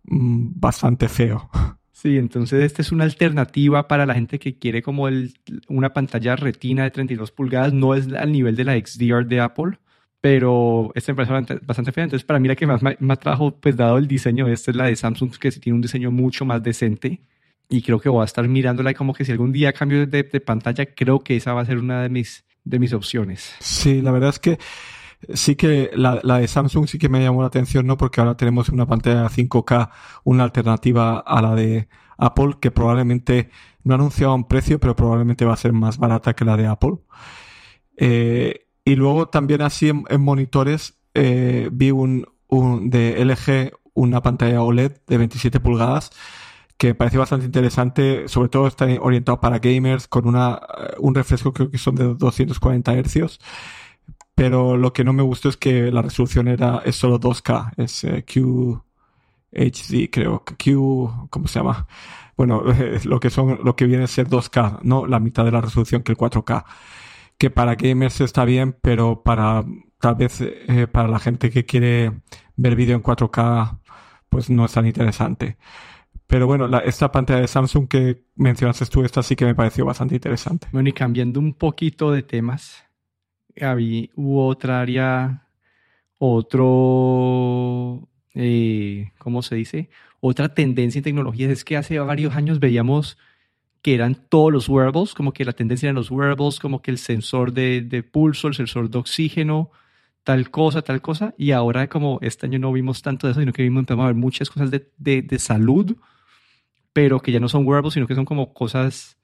mm, 0.05 0.59
bastante 0.59 1.09
feo. 1.09 1.51
Sí, 1.97 2.19
entonces 2.19 2.63
esta 2.63 2.83
es 2.83 2.93
una 2.93 3.05
alternativa 3.05 3.89
para 3.89 4.05
la 4.05 4.13
gente 4.13 4.39
que 4.39 4.59
quiere 4.59 4.83
como 4.83 5.09
el, 5.09 5.33
una 5.67 5.95
pantalla 5.95 6.37
retina 6.37 6.85
de 6.85 6.91
32 6.91 7.33
pulgadas. 7.33 7.73
No 7.73 7.95
es 7.95 8.13
al 8.13 8.33
nivel 8.33 8.55
de 8.55 8.65
la 8.65 8.75
XDR 8.75 9.27
de 9.27 9.41
Apple, 9.41 9.79
pero 10.27 10.91
esta 10.97 11.15
parece 11.15 11.61
bastante 11.65 11.93
fea. 11.93 12.03
Entonces 12.03 12.27
para 12.27 12.41
mí 12.41 12.49
la 12.49 12.57
que 12.57 12.67
más 12.67 12.83
me, 12.83 12.97
me 12.99 13.17
trajo, 13.17 13.53
pues 13.61 13.77
dado 13.77 13.97
el 13.97 14.09
diseño, 14.09 14.49
esta 14.49 14.73
es 14.73 14.77
la 14.77 14.87
de 14.87 14.97
Samsung, 14.97 15.31
que 15.39 15.53
tiene 15.53 15.77
un 15.77 15.81
diseño 15.81 16.11
mucho 16.11 16.45
más 16.45 16.61
decente 16.65 17.21
y 17.69 17.81
creo 17.81 18.01
que 18.01 18.09
voy 18.09 18.23
a 18.23 18.25
estar 18.25 18.49
mirándola 18.49 18.91
y 18.91 18.95
como 18.95 19.15
que 19.15 19.25
si 19.25 19.31
algún 19.31 19.53
día 19.53 19.73
cambio 19.73 20.05
de, 20.05 20.25
pantalla, 20.41 20.85
creo 20.87 21.21
que 21.21 21.37
esa 21.37 21.53
va 21.53 21.61
a 21.61 21.65
ser 21.65 21.79
una 21.79 22.03
de 22.03 22.09
mis, 22.09 22.45
de 22.65 22.81
mis 22.81 22.93
opciones. 22.93 23.55
Sí, 23.61 24.03
la 24.03 24.11
verdad 24.11 24.31
es 24.31 24.41
que 24.41 24.59
sí 25.33 25.55
que 25.55 25.93
la, 25.95 26.19
la, 26.25 26.39
de 26.39 26.49
Samsung 26.49 26.89
sí 26.89 26.99
que 26.99 27.09
me 27.09 27.23
llamó 27.23 27.43
la 27.43 27.47
atención, 27.47 27.87
¿no? 27.87 27.97
Porque 27.97 28.21
ahora 28.21 28.37
tenemos 28.37 28.69
una 28.69 28.85
pantalla 28.85 29.29
5K, 29.29 29.91
una 30.25 30.43
alternativa 30.43 31.21
a 31.21 31.41
la 31.41 31.55
de 31.55 31.87
Apple, 32.19 32.57
que 32.61 32.73
probablemente 32.73 33.51
no 33.85 33.95
ha 33.95 33.97
anunciado 33.97 34.35
un 34.35 34.49
precio, 34.49 34.81
pero 34.81 34.97
probablemente 34.97 35.45
va 35.45 35.53
a 35.53 35.57
ser 35.57 35.73
más 35.73 35.99
barata 35.99 36.35
que 36.35 36.45
la 36.45 36.57
de 36.57 36.67
Apple. 36.67 36.97
Eh, 37.97 38.66
y 38.87 38.95
luego 38.95 39.29
también 39.29 39.61
así 39.61 39.89
en, 39.91 40.21
monitores 40.21 40.95
eh, 41.13 41.69
vi 41.73 41.91
un, 41.91 42.27
un 42.47 42.89
de 42.89 43.23
LG 43.23 43.77
una 43.95 44.23
pantalla 44.23 44.63
OLED 44.63 44.93
de 45.07 45.19
27 45.19 45.59
pulgadas 45.61 46.13
que 46.79 46.95
parece 46.95 47.19
bastante 47.19 47.47
interesante, 47.47 48.29
sobre 48.29 48.49
todo 48.49 48.67
está 48.67 48.87
orientado 49.01 49.41
para 49.41 49.59
gamers 49.59 50.07
con 50.09 50.29
una, 50.29 50.61
eh, 50.79 50.95
un 50.99 51.15
refresco 51.15 51.53
creo 51.53 51.71
que 51.71 51.79
son 51.79 51.97
de 51.97 52.15
240 52.15 52.95
hercios, 52.95 53.41
pero 54.35 54.77
lo 54.77 54.93
que 54.93 55.03
no 55.03 55.13
me 55.13 55.23
gustó 55.23 55.49
es 55.49 55.57
que 55.57 55.91
la 55.91 56.03
resolución 56.03 56.47
era, 56.49 56.83
es 56.85 56.97
solo 56.97 57.19
2K, 57.19 57.73
es 57.79 58.05
eh, 58.05 58.25
QHD 58.25 60.11
creo, 60.13 60.45
Q, 60.45 61.29
¿cómo 61.31 61.49
se 61.49 61.59
llama? 61.59 61.89
Bueno, 62.37 62.63
lo 63.05 63.19
que 63.19 63.31
son, 63.31 63.59
lo 63.65 63.75
que 63.75 63.87
viene 63.87 64.05
a 64.05 64.07
ser 64.07 64.29
2K, 64.29 64.81
no 64.83 65.07
la 65.07 65.19
mitad 65.19 65.45
de 65.45 65.53
la 65.53 65.63
resolución 65.63 66.03
que 66.03 66.13
el 66.13 66.19
4K, 66.19 66.65
que 67.39 67.51
para 67.51 67.75
gamers 67.75 68.21
está 68.21 68.45
bien, 68.45 68.77
pero 68.81 69.23
para, 69.23 69.65
tal 70.01 70.15
vez, 70.15 70.41
eh, 70.41 70.87
para 70.91 71.09
la 71.09 71.19
gente 71.19 71.51
que 71.51 71.65
quiere 71.65 72.13
ver 72.57 72.77
vídeo 72.77 72.97
en 72.97 73.03
4K, 73.03 73.81
pues 74.29 74.51
no 74.51 74.65
es 74.65 74.73
tan 74.73 74.87
interesante. 74.87 75.57
Pero 76.27 76.47
bueno, 76.47 76.67
esta 76.81 77.13
pantalla 77.13 77.41
de 77.41 77.49
Samsung 77.49 77.89
que 77.89 78.25
mencionaste 78.35 78.87
tú, 78.87 79.05
esta 79.05 79.23
sí 79.23 79.37
que 79.37 79.45
me 79.45 79.55
pareció 79.55 79.85
bastante 79.85 80.17
interesante. 80.17 80.67
Bueno, 80.73 80.89
y 80.89 80.93
cambiando 80.93 81.39
un 81.39 81.55
poquito 81.55 82.11
de 82.11 82.23
temas, 82.23 82.85
había, 83.61 84.09
otra 84.17 84.81
área, 84.81 85.47
otro, 86.19 88.09
eh, 88.35 89.13
¿cómo 89.19 89.43
se 89.43 89.55
dice? 89.55 89.89
Otra 90.21 90.53
tendencia 90.53 90.99
en 90.99 91.05
tecnología 91.05 91.51
es 91.51 91.65
que 91.65 91.77
hace 91.77 91.99
varios 92.01 92.35
años 92.35 92.59
veíamos 92.59 93.19
que 93.87 93.95
eran 93.95 94.17
todos 94.17 94.53
los 94.53 94.69
wearables, 94.69 95.15
como 95.15 95.33
que 95.33 95.45
la 95.45 95.53
tendencia 95.53 95.87
eran 95.87 95.95
los 95.95 96.11
wearables, 96.11 96.59
como 96.59 96.83
que 96.83 96.91
el 96.91 96.99
sensor 96.99 97.53
de, 97.53 97.83
de 97.83 98.03
pulso, 98.03 98.49
el 98.49 98.55
sensor 98.55 98.91
de 98.91 98.99
oxígeno, 98.99 99.71
tal 100.25 100.51
cosa, 100.51 100.83
tal 100.83 101.01
cosa, 101.01 101.37
y 101.39 101.53
ahora 101.53 101.89
como 101.89 102.19
este 102.21 102.47
año 102.47 102.59
no 102.59 102.73
vimos 102.73 103.01
tanto 103.01 103.29
de 103.29 103.31
eso, 103.31 103.39
sino 103.39 103.53
que 103.53 103.63
vimos, 103.63 103.83
empezamos 103.83 104.03
a 104.03 104.07
ver 104.09 104.17
muchas 104.17 104.51
cosas 104.51 104.73
de, 104.73 104.91
de, 104.97 105.23
de 105.23 105.39
salud, 105.39 105.97
pero 106.93 107.21
que 107.21 107.31
ya 107.31 107.39
no 107.39 107.49
son 107.49 107.65
wearables, 107.65 107.95
sino 107.95 108.09
que 108.09 108.17
son 108.17 108.25
como 108.25 108.53
cosas 108.53 109.19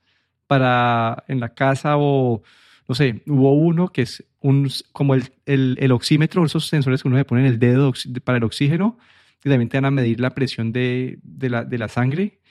para 0.46 1.24
en 1.26 1.40
la 1.40 1.54
casa 1.54 1.96
o, 1.96 2.44
no 2.86 2.94
sé, 2.94 3.24
hubo 3.26 3.54
uno 3.54 3.88
que 3.88 4.02
es 4.02 4.24
un, 4.38 4.70
como 4.92 5.16
el, 5.16 5.24
el, 5.44 5.76
el 5.80 5.90
oxímetro, 5.90 6.44
esos 6.44 6.68
sensores 6.68 7.02
que 7.02 7.08
uno 7.08 7.16
se 7.16 7.24
pone 7.24 7.40
en 7.40 7.48
el 7.48 7.58
dedo 7.58 7.92
para 8.22 8.38
el 8.38 8.44
oxígeno, 8.44 8.96
que 9.40 9.50
también 9.50 9.68
te 9.68 9.78
van 9.78 9.86
a 9.86 9.90
medir 9.90 10.20
la 10.20 10.30
presión 10.30 10.70
de, 10.70 11.18
de, 11.24 11.50
la, 11.50 11.64
de 11.64 11.78
la 11.78 11.88
sangre. 11.88 12.41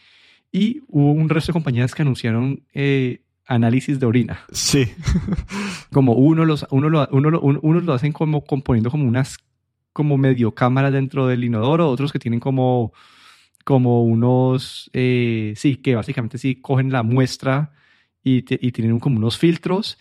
Y 0.51 0.81
hubo 0.87 1.11
un 1.11 1.29
resto 1.29 1.51
de 1.51 1.53
compañías 1.53 1.95
que 1.95 2.01
anunciaron 2.01 2.63
eh, 2.73 3.21
análisis 3.45 3.99
de 3.99 4.05
orina. 4.05 4.41
Sí. 4.51 4.91
como 5.91 6.13
uno 6.13 6.45
los, 6.45 6.65
uno 6.71 6.89
lo, 6.89 7.07
uno, 7.11 7.29
lo, 7.29 7.41
uno 7.41 7.79
lo 7.79 7.93
hacen 7.93 8.11
como 8.11 8.43
componiendo 8.43 8.91
como 8.91 9.07
unas 9.07 9.37
como 9.93 10.17
medio 10.17 10.53
cámara 10.53 10.91
dentro 10.91 11.27
del 11.27 11.43
inodoro, 11.43 11.89
otros 11.89 12.11
que 12.11 12.19
tienen 12.19 12.39
como 12.39 12.93
como 13.63 14.03
unos, 14.03 14.89
eh, 14.93 15.53
sí, 15.55 15.77
que 15.77 15.95
básicamente 15.95 16.37
sí 16.37 16.55
cogen 16.55 16.91
la 16.91 17.03
muestra 17.03 17.71
y, 18.23 18.37
y 18.37 18.71
tienen 18.71 18.99
como 18.99 19.17
unos 19.17 19.37
filtros, 19.37 19.97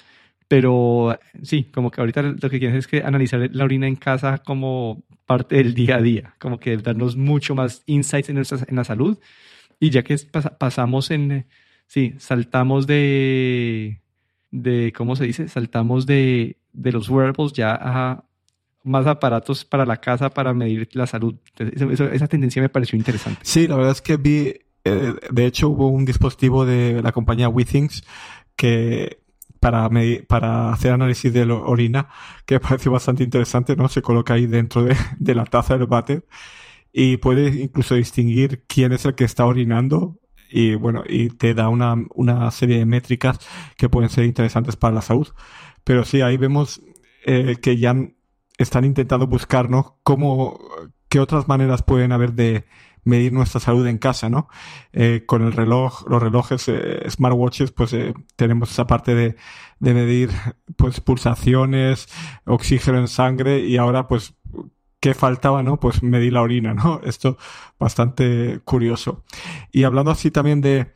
pero 0.49 1.19
sí, 1.43 1.65
como 1.65 1.91
que 1.91 2.01
ahorita 2.01 2.23
lo 2.23 2.51
que 2.51 2.59
quieren 2.59 2.77
es 2.77 2.87
que 2.87 3.03
analizar 3.03 3.49
la 3.53 3.65
orina 3.65 3.87
en 3.87 3.97
casa 3.97 4.39
como 4.39 5.05
parte 5.27 5.57
del 5.57 5.75
día 5.75 5.97
a 5.97 6.03
día, 6.03 6.35
como 6.39 6.59
que 6.59 6.77
darnos 6.77 7.17
mucho 7.17 7.55
más 7.55 7.83
insights 7.87 8.31
en, 8.31 8.37
nuestra, 8.37 8.59
en 8.67 8.77
la 8.77 8.85
salud. 8.85 9.19
Y 9.81 9.91
ya 9.91 10.03
que 10.03 10.17
pasamos 10.59 11.11
en, 11.11 11.47
sí, 11.87 12.15
saltamos 12.19 12.87
de, 12.87 14.01
de, 14.51 14.93
¿cómo 14.95 15.17
se 15.17 15.25
dice? 15.25 15.49
Saltamos 15.49 16.05
de, 16.05 16.59
de 16.75 16.93
los 16.93 17.09
wearables 17.09 17.55
ya 17.55 17.75
a, 17.81 18.25
más 18.85 19.07
aparatos 19.07 19.65
para 19.65 19.87
la 19.87 19.97
casa 19.97 20.31
para 20.31 20.53
medir 20.53 20.89
la 20.93 21.07
salud. 21.07 21.35
esa 21.57 22.29
tendencia 22.29 22.61
me 22.61 22.69
pareció 22.69 22.99
interesante. 22.99 23.41
Sí, 23.43 23.67
la 23.67 23.77
verdad 23.77 23.93
es 23.93 24.03
que 24.03 24.19
vi, 24.19 24.55
eh, 24.85 25.15
de 25.31 25.47
hecho 25.47 25.71
hubo 25.71 25.89
un 25.89 26.05
dispositivo 26.05 26.67
de 26.67 27.03
la 27.03 27.13
compañía 27.13 27.49
WeThings 27.49 28.05
que 28.57 29.21
para, 29.61 29.91
para 30.27 30.73
hacer 30.73 30.93
análisis 30.93 31.33
de 31.33 31.47
la 31.47 31.55
orina, 31.55 32.09
que 32.47 32.57
me 32.57 32.61
pareció 32.61 32.93
bastante 32.93 33.23
interesante, 33.23 33.77
¿no? 33.77 33.89
Se 33.89 34.03
coloca 34.03 34.35
ahí 34.35 34.47
dentro 34.47 34.85
de, 34.85 34.97
de 35.19 35.35
la 35.35 35.45
taza 35.45 35.77
del 35.77 35.87
váter 35.87 36.25
y 36.93 37.19
puede 37.19 37.63
incluso 37.63 37.95
distinguir 37.95 38.65
quién 38.67 38.93
es 38.93 39.05
el 39.05 39.15
que 39.15 39.25
está 39.25 39.47
orinando 39.47 40.21
y 40.51 40.75
bueno, 40.75 41.05
y 41.07 41.29
te 41.29 41.55
da 41.55 41.69
una, 41.69 41.95
una 42.15 42.51
serie 42.51 42.79
de 42.79 42.87
métricas 42.87 43.39
que 43.77 43.89
pueden 43.89 44.11
ser 44.11 44.25
interesantes 44.25 44.77
para 44.77 44.95
la 44.95 45.03
salud. 45.03 45.29
Pero 45.85 46.05
sí, 46.05 46.21
ahí 46.21 46.37
vemos 46.37 46.83
eh, 47.25 47.57
que 47.63 47.77
ya 47.77 47.95
están 48.59 48.85
intentando 48.85 49.27
buscar, 49.27 49.71
¿no? 49.71 49.99
Cómo, 50.03 50.59
qué 51.09 51.21
otras 51.21 51.49
maneras 51.49 51.83
pueden 51.83 52.13
haber 52.13 52.33
de 52.33 52.65
medir 53.05 53.33
nuestra 53.33 53.61
salud 53.61 53.87
en 53.87 53.99
casa, 53.99 54.29
¿no? 54.29 54.49
Eh, 54.93 55.23
con 55.25 55.43
el 55.43 55.53
reloj, 55.53 56.05
los 56.09 56.23
relojes 56.23 56.69
eh, 56.69 57.09
smartwatches, 57.09 57.73
pues 57.73 57.95
tenemos 58.37 58.73
esa 58.73 58.87
parte 58.87 59.15
de, 59.15 59.37
de 59.79 59.95
medir, 59.95 60.31
pues, 60.77 61.01
pulsaciones, 61.01 62.09
oxígeno 62.45 62.99
en 62.99 63.09
sangre 63.09 63.61
y 63.61 63.77
ahora, 63.79 64.07
pues, 64.09 64.35
¿qué 65.01 65.15
faltaba, 65.15 65.63
no? 65.63 65.81
Pues 65.81 66.03
medir 66.03 66.35
la 66.35 66.43
orina, 66.43 66.75
¿no? 66.75 67.01
Esto 67.05 67.39
bastante 67.79 68.61
curioso. 68.65 69.25
Y 69.73 69.85
hablando 69.85 70.11
así 70.11 70.31
también 70.31 70.61
de, 70.61 70.95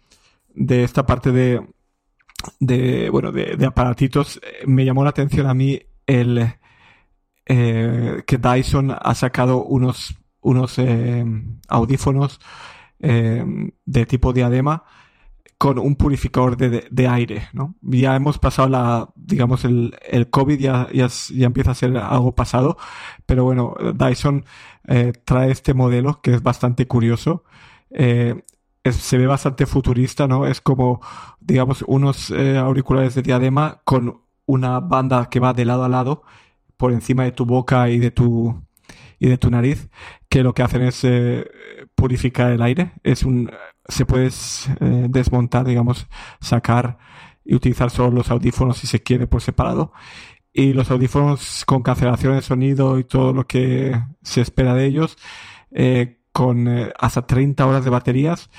de 0.54 0.84
esta 0.84 1.06
parte 1.06 1.32
de, 1.32 1.66
de 2.61 3.11
bueno, 3.11 3.32
de, 3.32 3.66
aparatitos, 3.66 4.40
me 4.66 4.84
llamó 4.84 5.04
la 5.04 5.11
atención 5.11 5.46
a 5.46 5.54
mí 5.54 5.80
el, 6.06 6.54
eh, 7.46 8.23
que 8.26 8.38
Dyson 8.38 8.94
ha 8.99 9.14
sacado 9.14 9.64
unos, 9.64 10.14
unos 10.40 10.78
eh, 10.78 11.25
audífonos 11.68 12.40
eh, 13.00 13.44
de 13.84 14.06
tipo 14.06 14.32
diadema 14.32 14.84
con 15.64 15.78
un 15.78 15.97
purificador 15.97 16.59
de, 16.59 16.87
de, 16.90 17.09
aire, 17.09 17.49
¿no? 17.54 17.75
Ya 17.80 18.14
hemos 18.14 18.38
pasado 18.38 18.68
la, 18.68 19.09
digamos, 19.16 19.64
el, 19.64 19.97
el 20.06 20.28
COVID 20.28 20.59
ya, 20.59 20.88
ya, 20.92 21.09
ya, 21.35 21.47
empieza 21.47 21.71
a 21.71 21.75
ser 21.75 21.97
algo 21.97 22.35
pasado, 22.35 22.76
pero 23.25 23.44
bueno, 23.44 23.75
Dyson 23.94 24.44
eh, 24.87 25.14
trae 25.25 25.50
este 25.50 25.73
modelo 25.73 26.21
que 26.21 26.35
es 26.35 26.42
bastante 26.42 26.87
curioso. 26.87 27.44
Eh, 27.88 28.42
se 28.85 29.16
ve 29.16 29.26
bastante 29.26 29.64
futurista, 29.64 30.28
¿no? 30.28 30.47
Es 30.47 30.61
como, 30.61 31.00
digamos, 31.40 31.83
unos 31.87 32.30
eh, 32.30 32.59
auriculares 32.59 33.14
de 33.14 33.23
diadema 33.23 33.80
con 33.85 34.21
una 34.44 34.80
banda 34.80 35.30
que 35.30 35.40
va 35.40 35.54
de 35.54 35.64
lado 35.64 35.85
a 35.85 35.88
lado 35.88 36.25
por 36.76 36.92
encima 36.92 37.25
de 37.25 37.33
tu 37.33 37.47
boca 37.47 37.88
y 37.88 37.99
de 38.00 38.11
tu 38.11 38.62
y 39.18 39.28
de 39.28 39.38
tu 39.38 39.49
nariz 39.50 39.88
que 40.28 40.42
lo 40.42 40.52
que 40.52 40.62
hacen 40.62 40.83
es 40.83 41.02
eh, 41.04 41.47
purificar 41.94 42.52
el 42.52 42.61
aire 42.61 42.92
es 43.02 43.23
un 43.23 43.50
se 43.88 44.06
puede 44.06 44.28
eh, 44.28 45.06
desmontar, 45.08 45.66
digamos, 45.66 46.06
sacar 46.40 46.98
y 47.44 47.54
utilizar 47.54 47.90
solo 47.90 48.10
los 48.10 48.30
audífonos 48.30 48.78
si 48.78 48.86
se 48.86 49.02
quiere 49.02 49.26
por 49.26 49.42
separado. 49.42 49.92
Y 50.52 50.72
los 50.72 50.90
audífonos 50.90 51.64
con 51.66 51.82
cancelación 51.82 52.34
de 52.34 52.42
sonido 52.42 52.98
y 52.98 53.04
todo 53.04 53.32
lo 53.32 53.46
que 53.46 54.00
se 54.22 54.40
espera 54.40 54.74
de 54.74 54.86
ellos, 54.86 55.16
eh, 55.72 56.20
con 56.32 56.68
eh, 56.68 56.92
hasta 56.98 57.26
30 57.26 57.66
horas 57.66 57.84
de 57.84 57.90
baterías. 57.90 58.50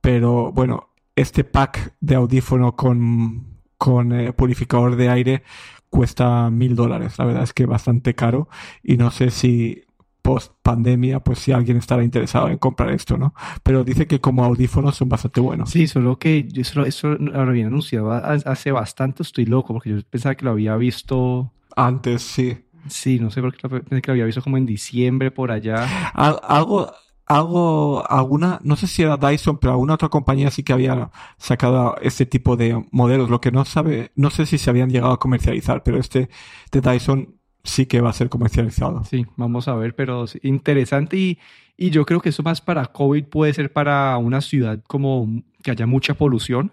Pero 0.00 0.52
bueno, 0.52 0.90
este 1.16 1.44
pack 1.44 1.94
de 2.00 2.14
audífono 2.14 2.76
con, 2.76 3.60
con 3.78 4.12
purificador 4.36 4.96
de 4.96 5.08
aire 5.08 5.42
cuesta 5.90 6.50
mil 6.50 6.74
dólares. 6.76 7.18
La 7.18 7.24
verdad 7.24 7.44
es 7.44 7.52
que 7.52 7.66
bastante 7.66 8.14
caro. 8.14 8.48
Y 8.82 8.96
no 8.96 9.10
sé 9.10 9.30
si 9.30 9.83
post 10.24 10.52
pandemia, 10.62 11.20
pues 11.20 11.38
si 11.38 11.52
alguien 11.52 11.76
estará 11.76 12.02
interesado 12.02 12.48
en 12.48 12.56
comprar 12.56 12.90
esto, 12.92 13.18
¿no? 13.18 13.34
Pero 13.62 13.84
dice 13.84 14.06
que 14.06 14.22
como 14.22 14.42
audífonos 14.42 14.96
son 14.96 15.10
bastante 15.10 15.38
buenos. 15.38 15.68
Sí, 15.68 15.86
solo 15.86 16.18
que 16.18 16.48
eso, 16.56 16.86
eso 16.86 17.08
lo 17.08 17.38
había 17.38 17.66
anunciado 17.66 18.10
hace 18.10 18.72
bastante, 18.72 19.22
estoy 19.22 19.44
loco, 19.44 19.74
porque 19.74 19.90
yo 19.90 19.96
pensaba 20.08 20.34
que 20.34 20.46
lo 20.46 20.52
había 20.52 20.76
visto... 20.76 21.52
Antes, 21.76 22.22
sí. 22.22 22.56
Sí, 22.88 23.20
no 23.20 23.30
sé 23.30 23.42
por 23.42 23.54
qué 23.54 23.68
pensé 23.68 24.00
que 24.00 24.10
lo 24.10 24.12
había 24.12 24.24
visto 24.24 24.40
como 24.40 24.56
en 24.56 24.64
diciembre 24.64 25.30
por 25.30 25.50
allá. 25.50 26.10
Algo, 26.14 26.90
algo, 27.26 28.10
alguna, 28.10 28.60
no 28.62 28.76
sé 28.76 28.86
si 28.86 29.02
era 29.02 29.18
Dyson, 29.18 29.58
pero 29.58 29.74
alguna 29.74 29.92
otra 29.92 30.08
compañía 30.08 30.50
sí 30.50 30.62
que 30.62 30.72
había 30.72 31.10
sacado 31.36 31.96
este 32.00 32.24
tipo 32.24 32.56
de 32.56 32.82
modelos. 32.92 33.28
Lo 33.28 33.42
que 33.42 33.52
no 33.52 33.66
sabe, 33.66 34.10
no 34.16 34.30
sé 34.30 34.46
si 34.46 34.56
se 34.56 34.70
habían 34.70 34.88
llegado 34.88 35.12
a 35.12 35.18
comercializar, 35.18 35.82
pero 35.82 35.98
este 35.98 36.30
de 36.72 36.80
Dyson 36.80 37.34
sí 37.64 37.86
que 37.86 38.00
va 38.00 38.10
a 38.10 38.12
ser 38.12 38.28
comercializado. 38.28 39.04
Sí, 39.04 39.26
vamos 39.36 39.66
a 39.66 39.74
ver, 39.74 39.96
pero 39.96 40.26
interesante 40.42 41.16
y, 41.16 41.38
y 41.76 41.90
yo 41.90 42.04
creo 42.06 42.20
que 42.20 42.28
eso 42.28 42.42
más 42.42 42.60
para 42.60 42.86
COVID 42.86 43.24
puede 43.24 43.52
ser 43.54 43.72
para 43.72 44.16
una 44.18 44.40
ciudad 44.40 44.80
como 44.86 45.42
que 45.62 45.70
haya 45.72 45.86
mucha 45.86 46.14
polución. 46.14 46.70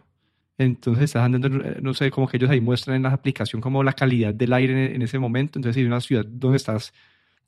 Entonces 0.58 1.06
estás 1.06 1.24
andando, 1.24 1.50
no 1.82 1.94
sé, 1.94 2.12
como 2.12 2.28
que 2.28 2.38
ellos 2.38 2.50
ahí 2.50 2.62
muestran 2.62 2.98
en 2.98 3.04
la 3.04 3.10
aplicación 3.14 3.62
como 3.62 3.84
la 3.84 3.94
calidad 3.94 4.34
del 4.34 4.54
aire 4.54 4.94
en, 4.94 5.02
ese 5.02 5.18
momento. 5.18 5.58
Entonces, 5.58 5.82
si 5.82 5.88
una 5.88 6.02
ciudad 6.02 6.26
donde 6.26 6.58
estás, 6.58 6.94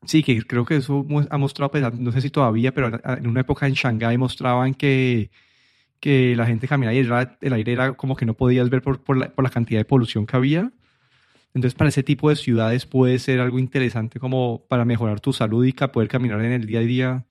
sí, 0.05 0.23
que 0.23 0.41
creo 0.43 0.65
que 0.65 0.77
eso 0.77 1.05
ha 1.29 1.37
mostrado, 1.37 1.69
pues, 1.69 1.93
no 1.93 2.11
sé 2.11 2.21
si 2.21 2.31
todavía, 2.31 2.73
pero 2.73 2.99
en 3.05 3.27
una 3.27 3.41
época 3.41 3.67
en 3.67 3.73
Shanghái 3.73 4.17
mostraban 4.17 4.73
que, 4.73 5.29
que 5.99 6.35
la 6.35 6.47
gente 6.47 6.67
caminaba 6.67 6.95
y 6.95 6.99
el 7.41 7.53
aire 7.53 7.71
era 7.73 7.93
como 7.93 8.15
que 8.15 8.25
no 8.25 8.33
podías 8.33 8.69
ver 8.69 8.81
por, 8.81 9.03
por, 9.03 9.17
la, 9.17 9.29
por 9.29 9.43
la 9.43 9.51
cantidad 9.51 9.79
de 9.79 9.85
polución 9.85 10.25
que 10.25 10.35
había. 10.35 10.71
Entonces, 11.53 11.75
para 11.75 11.89
ese 11.89 12.03
tipo 12.03 12.29
de 12.29 12.35
ciudades 12.35 12.85
puede 12.85 13.19
ser 13.19 13.39
algo 13.39 13.59
interesante 13.59 14.19
como 14.19 14.65
para 14.67 14.85
mejorar 14.85 15.19
tu 15.19 15.33
salud 15.33 15.65
y 15.65 15.73
poder 15.73 16.09
caminar 16.09 16.43
en 16.43 16.51
el 16.53 16.65
día 16.65 16.79
a 16.79 16.83
día 16.83 17.25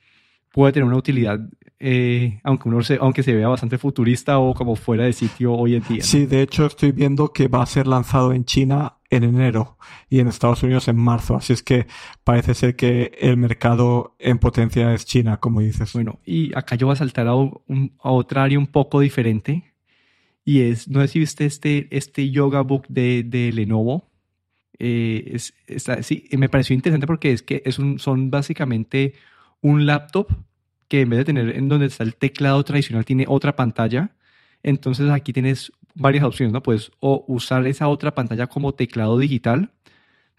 puede 0.52 0.73
tener 0.73 0.87
una 0.87 0.97
utilidad, 0.97 1.41
eh, 1.81 2.41
aunque, 2.45 2.69
uno 2.69 2.83
se, 2.83 2.99
aunque 3.00 3.23
se 3.23 3.35
vea 3.35 3.49
bastante 3.49 3.79
futurista 3.79 4.38
o 4.38 4.55
como 4.55 4.76
fuera 4.76 5.05
de 5.05 5.12
sitio 5.12 5.52
hoy 5.55 5.75
en 5.75 5.83
día. 5.88 6.02
Sí, 6.02 6.26
de 6.26 6.43
hecho 6.43 6.67
estoy 6.67 6.93
viendo 6.93 7.33
que 7.33 7.49
va 7.49 7.62
a 7.62 7.67
ser 7.67 7.87
lanzado 7.87 8.33
en 8.33 8.45
China 8.45 8.99
en 9.11 9.25
enero 9.25 9.76
y 10.09 10.21
en 10.21 10.29
Estados 10.29 10.62
Unidos 10.62 10.88
en 10.88 10.97
marzo. 10.97 11.37
Así 11.37 11.52
es 11.52 11.62
que 11.62 11.87
parece 12.25 12.55
ser 12.55 12.76
que 12.76 13.12
el 13.21 13.37
mercado 13.37 14.14
en 14.19 14.38
potencia 14.38 14.95
es 14.95 15.05
China, 15.05 15.38
como 15.38 15.61
dices. 15.61 15.93
Bueno, 15.93 16.21
y 16.25 16.57
acá 16.57 16.76
yo 16.76 16.87
voy 16.87 16.95
a 16.95 16.97
saltar 16.97 17.26
a, 17.26 17.35
un, 17.35 17.93
a 18.02 18.11
otra 18.11 18.45
área 18.45 18.59
un 18.59 18.69
poco 18.69 19.00
diferente. 19.00 19.64
Y 20.45 20.62
es, 20.62 20.88
no 20.88 21.00
sé 21.00 21.09
si 21.09 21.19
viste 21.21 21.45
este, 21.45 21.88
este 21.91 22.31
yoga 22.31 22.62
book 22.62 22.87
de, 22.88 23.23
de 23.23 23.52
Lenovo, 23.52 24.11
eh, 24.79 25.33
es, 25.35 25.55
sí, 26.05 26.29
me 26.37 26.49
pareció 26.49 26.75
interesante 26.75 27.07
porque 27.07 27.33
es 27.33 27.43
que 27.43 27.62
es 27.64 27.79
un, 27.79 27.99
son 27.99 28.31
básicamente 28.31 29.14
un 29.61 29.87
laptop 29.87 30.29
que 30.88 31.02
en 31.02 31.11
vez 31.11 31.19
de 31.21 31.25
tener 31.25 31.56
en 31.56 31.69
donde 31.69 31.87
está 31.87 32.04
el 32.04 32.17
teclado 32.17 32.63
tradicional 32.65 33.04
tiene 33.04 33.25
otra 33.28 33.56
pantalla. 33.56 34.15
Entonces 34.63 35.11
aquí 35.11 35.32
tienes 35.32 35.73
varias 35.95 36.25
opciones, 36.25 36.52
¿no? 36.52 36.63
Puedes 36.63 36.93
o 37.00 37.25
usar 37.28 37.67
esa 37.67 37.89
otra 37.89 38.15
pantalla 38.15 38.47
como 38.47 38.73
teclado 38.75 39.19
digital. 39.19 39.73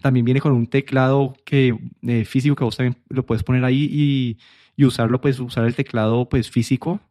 También 0.01 0.25
viene 0.25 0.41
con 0.41 0.51
un 0.53 0.67
teclado 0.67 1.35
que, 1.45 1.77
eh, 2.03 2.25
físico 2.25 2.55
que 2.55 2.63
vos 2.63 2.77
también 2.77 2.97
lo 3.09 3.25
puedes 3.25 3.43
poner 3.43 3.63
ahí 3.63 3.87
y, 3.91 4.37
y 4.75 4.85
usarlo, 4.85 5.21
pues 5.21 5.39
usar 5.39 5.65
el 5.65 5.75
teclado 5.75 6.27
pues 6.29 6.49
físico 6.49 7.01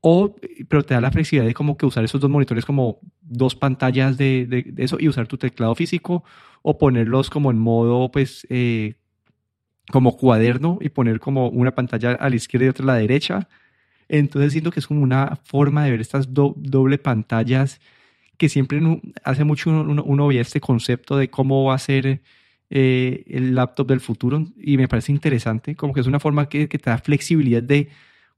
o, 0.00 0.34
pero 0.68 0.82
te 0.82 0.94
da 0.94 1.00
la 1.00 1.10
flexibilidad 1.10 1.46
de 1.46 1.54
como 1.54 1.76
que 1.76 1.86
usar 1.86 2.04
esos 2.04 2.20
dos 2.20 2.30
monitores 2.30 2.64
como 2.64 3.00
dos 3.20 3.54
pantallas 3.54 4.16
de, 4.16 4.46
de, 4.46 4.82
eso 4.82 4.96
y 4.98 5.08
usar 5.08 5.26
tu 5.26 5.36
teclado 5.36 5.74
físico 5.74 6.24
o 6.62 6.78
ponerlos 6.78 7.30
como 7.30 7.50
en 7.50 7.58
modo, 7.58 8.10
pues, 8.10 8.46
eh, 8.50 8.94
como 9.90 10.16
cuaderno 10.16 10.78
y 10.80 10.88
poner 10.90 11.20
como 11.20 11.48
una 11.48 11.74
pantalla 11.74 12.12
a 12.12 12.30
la 12.30 12.36
izquierda 12.36 12.66
y 12.66 12.68
otra 12.70 12.84
a 12.84 12.86
la 12.86 12.94
derecha. 12.94 13.48
Entonces 14.08 14.52
siento 14.52 14.70
que 14.70 14.80
es 14.80 14.86
como 14.86 15.02
una 15.02 15.38
forma 15.44 15.84
de 15.84 15.92
ver 15.92 16.00
estas 16.00 16.28
doble 16.32 16.98
pantallas 16.98 17.80
que 18.36 18.48
siempre 18.48 18.80
hace 19.24 19.44
mucho 19.44 19.70
uno, 19.70 20.02
uno, 20.02 20.26
veía 20.26 20.40
este 20.40 20.60
concepto 20.60 21.16
de 21.16 21.28
cómo 21.28 21.64
va 21.64 21.74
a 21.74 21.78
ser 21.78 22.22
eh, 22.70 23.24
el 23.26 23.54
laptop 23.54 23.86
del 23.88 24.00
futuro 24.00 24.46
y 24.56 24.78
me 24.78 24.88
parece 24.88 25.12
interesante, 25.12 25.76
como 25.76 25.92
que 25.92 26.00
es 26.00 26.06
una 26.06 26.20
forma 26.20 26.48
que, 26.48 26.68
que 26.68 26.78
te 26.78 26.88
da 26.88 26.98
flexibilidad 26.98 27.62
de 27.62 27.90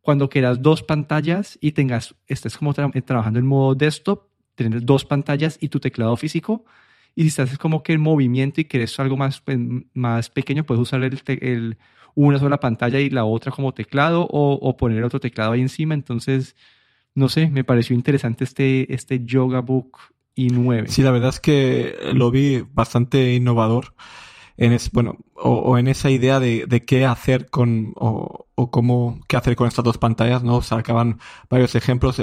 cuando 0.02 0.28
quieras 0.28 0.60
dos 0.60 0.82
pantallas 0.82 1.58
y 1.60 1.72
tengas, 1.72 2.14
estés 2.26 2.58
como 2.58 2.72
eh, 2.72 3.02
trabajando 3.02 3.38
en 3.38 3.46
modo 3.46 3.74
desktop, 3.74 4.24
tener 4.56 4.84
dos 4.84 5.04
pantallas 5.04 5.56
y 5.60 5.68
tu 5.68 5.80
teclado 5.80 6.16
físico. 6.16 6.64
Y 7.14 7.22
si 7.22 7.28
estás 7.28 7.56
como 7.56 7.82
que 7.82 7.92
en 7.92 8.00
movimiento 8.00 8.60
y 8.60 8.64
quieres 8.64 8.98
algo 8.98 9.16
más, 9.16 9.40
pues, 9.40 9.58
más 9.94 10.28
pequeño, 10.28 10.64
puedes 10.64 10.82
usar 10.82 11.02
el, 11.04 11.20
el, 11.26 11.78
una 12.14 12.38
sola 12.38 12.58
pantalla 12.58 13.00
y 13.00 13.10
la 13.10 13.24
otra 13.24 13.52
como 13.52 13.72
teclado 13.72 14.22
o, 14.22 14.54
o, 14.54 14.76
poner 14.76 15.04
otro 15.04 15.20
teclado 15.20 15.52
ahí 15.52 15.60
encima. 15.60 15.94
Entonces, 15.94 16.56
no 17.14 17.28
sé, 17.28 17.48
me 17.48 17.64
pareció 17.64 17.94
interesante 17.94 18.44
este, 18.44 18.92
este 18.92 19.24
Yoga 19.24 19.60
Book 19.60 19.98
i9. 20.36 20.88
Sí, 20.88 21.02
la 21.02 21.12
verdad 21.12 21.28
es 21.28 21.40
que 21.40 21.94
lo 22.14 22.30
vi 22.30 22.64
bastante 22.72 23.34
innovador 23.34 23.94
en 24.62 24.72
es, 24.72 24.92
bueno, 24.92 25.18
o, 25.34 25.76
en 25.76 25.88
esa 25.88 26.08
idea 26.08 26.38
de, 26.38 26.84
qué 26.86 27.04
hacer 27.04 27.50
con, 27.50 27.94
o, 27.96 28.46
o, 28.54 28.70
cómo, 28.70 29.20
qué 29.26 29.36
hacer 29.36 29.56
con 29.56 29.66
estas 29.66 29.84
dos 29.84 29.98
pantallas, 29.98 30.44
¿no? 30.44 30.62
Sacaban 30.62 31.18
varios 31.50 31.74
ejemplos 31.74 32.22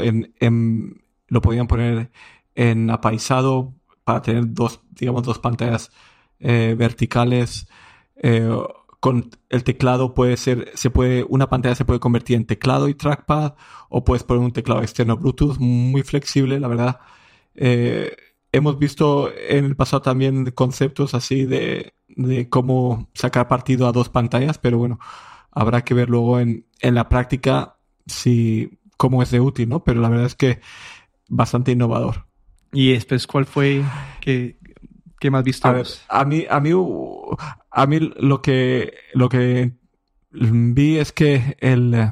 lo 1.27 1.41
podían 1.41 1.67
poner 1.67 2.11
en 2.55 2.89
apaisado 2.91 3.73
para 4.05 4.21
tener 4.21 4.53
dos, 4.53 4.79
digamos, 4.91 5.23
dos 5.23 5.37
pantallas 5.37 5.91
eh, 6.39 6.75
verticales, 6.77 7.67
eh, 8.15 8.49
con 9.01 9.31
el 9.49 9.63
teclado 9.65 10.13
puede 10.13 10.37
ser, 10.37 10.71
se 10.75 10.89
puede, 10.89 11.25
una 11.27 11.49
pantalla 11.49 11.75
se 11.75 11.85
puede 11.85 11.99
convertir 11.99 12.37
en 12.37 12.45
teclado 12.45 12.87
y 12.87 12.93
trackpad, 12.93 13.55
o 13.89 14.05
puedes 14.05 14.23
poner 14.23 14.43
un 14.43 14.53
teclado 14.53 14.81
externo 14.81 15.17
Bluetooth 15.17 15.57
muy 15.59 16.03
flexible, 16.03 16.57
la 16.59 16.69
verdad. 16.69 16.99
Eh, 17.55 18.15
hemos 18.51 18.79
visto 18.79 19.31
en 19.35 19.65
el 19.65 19.75
pasado 19.75 20.01
también 20.01 20.51
conceptos 20.51 21.13
así 21.13 21.45
de, 21.45 21.93
de 22.07 22.49
cómo 22.49 23.09
sacar 23.13 23.47
partido 23.47 23.87
a 23.87 23.91
dos 23.91 24.09
pantallas, 24.09 24.57
pero 24.57 24.77
bueno, 24.77 24.99
habrá 25.51 25.83
que 25.83 25.93
ver 25.93 26.09
luego 26.09 26.39
en, 26.39 26.65
en 26.79 26.95
la 26.95 27.09
práctica 27.09 27.77
si 28.05 28.79
cómo 28.97 29.23
es 29.23 29.31
de 29.31 29.39
útil, 29.39 29.69
¿no? 29.69 29.83
Pero 29.83 30.01
la 30.01 30.09
verdad 30.09 30.25
es 30.25 30.35
que 30.35 30.59
bastante 31.29 31.71
innovador. 31.71 32.25
¿Y 32.71 32.93
después 32.93 33.25
cuál 33.27 33.45
fue 33.45 33.83
que, 34.21 34.57
que 35.19 35.31
más 35.31 35.43
visto? 35.43 35.67
A, 35.67 35.71
ver, 35.71 35.87
a 36.09 36.25
mí, 36.25 36.45
a 36.49 36.59
mí, 36.59 36.71
a 37.71 37.85
mí 37.85 37.99
lo 38.17 38.41
que, 38.41 38.93
lo 39.13 39.29
que 39.29 39.71
vi 40.31 40.97
es 40.97 41.11
que 41.11 41.57
el, 41.59 42.11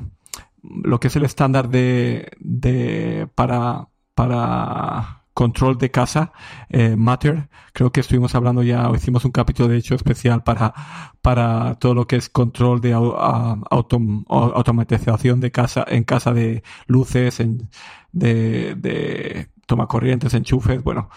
lo 0.62 1.00
que 1.00 1.08
es 1.08 1.16
el 1.16 1.26
estándar 1.26 1.70
de, 1.70 2.32
de, 2.40 3.28
para, 3.36 3.90
para 4.16 5.24
control 5.38 5.78
de 5.78 5.92
casa, 5.92 6.34
eh, 6.68 6.96
Matter. 6.96 7.50
Creo 7.72 7.92
que 7.92 8.00
estuvimos 8.00 8.34
hablando 8.34 8.64
ya, 8.64 8.90
o 8.90 8.96
hicimos 8.96 9.24
un 9.24 9.32
capítulo 9.32 9.70
de 9.70 9.78
hecho 9.78 9.94
especial 9.94 10.44
para, 10.44 10.74
para 11.22 11.76
todo 11.76 11.94
lo 11.94 12.08
que 12.08 12.16
es 12.16 12.28
control 12.28 12.82
de 12.82 12.94
automatización 12.94 15.40
de 15.40 15.52
casa, 15.52 15.86
en 15.88 16.06
casa 16.06 16.34
de 16.34 16.64
luces, 16.88 17.40
en, 17.40 17.70
de, 18.12 18.74
de 18.74 19.50
toma 19.68 19.86
corrientes, 19.86 20.34
enchufes, 20.34 20.82
bueno. 20.82 21.12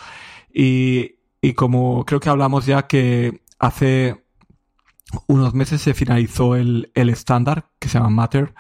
Y, 0.53 1.15
y 1.41 1.55
como 1.55 2.05
creo 2.05 2.21
que 2.21 2.29
hablamos 2.29 2.67
ya 2.67 2.87
que 2.87 3.41
hace 3.59 4.23
unos 5.29 5.55
meses 5.55 5.81
se 5.81 5.95
finalizó 5.95 6.57
el, 6.57 6.93
el 6.95 7.09
estándar 7.09 7.71
que 7.79 7.89
se 7.89 7.97
llama 7.99 8.11
Matter 8.11 8.53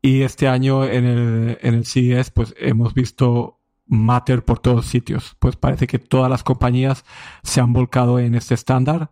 Y 0.00 0.22
este 0.22 0.46
año 0.46 0.84
en 0.84 1.04
el, 1.06 1.58
en 1.60 1.74
el 1.74 1.86
CES, 1.86 2.30
pues 2.30 2.54
hemos 2.58 2.94
visto 2.94 3.55
Matter 3.86 4.44
por 4.44 4.58
todos 4.58 4.86
sitios. 4.86 5.36
Pues 5.38 5.56
parece 5.56 5.86
que 5.86 5.98
todas 5.98 6.30
las 6.30 6.42
compañías 6.42 7.04
se 7.42 7.60
han 7.60 7.72
volcado 7.72 8.18
en 8.18 8.34
este 8.34 8.54
estándar. 8.54 9.10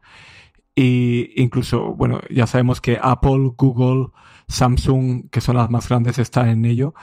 Y 0.74 1.30
incluso, 1.40 1.94
bueno, 1.94 2.20
ya 2.30 2.46
sabemos 2.46 2.80
que 2.80 2.98
Apple, 3.00 3.52
Google, 3.56 4.08
Samsung, 4.48 5.30
que 5.30 5.40
son 5.40 5.56
las 5.56 5.70
más 5.70 5.88
grandes, 5.88 6.18
están 6.18 6.48
en 6.48 6.64
ello. 6.64 6.94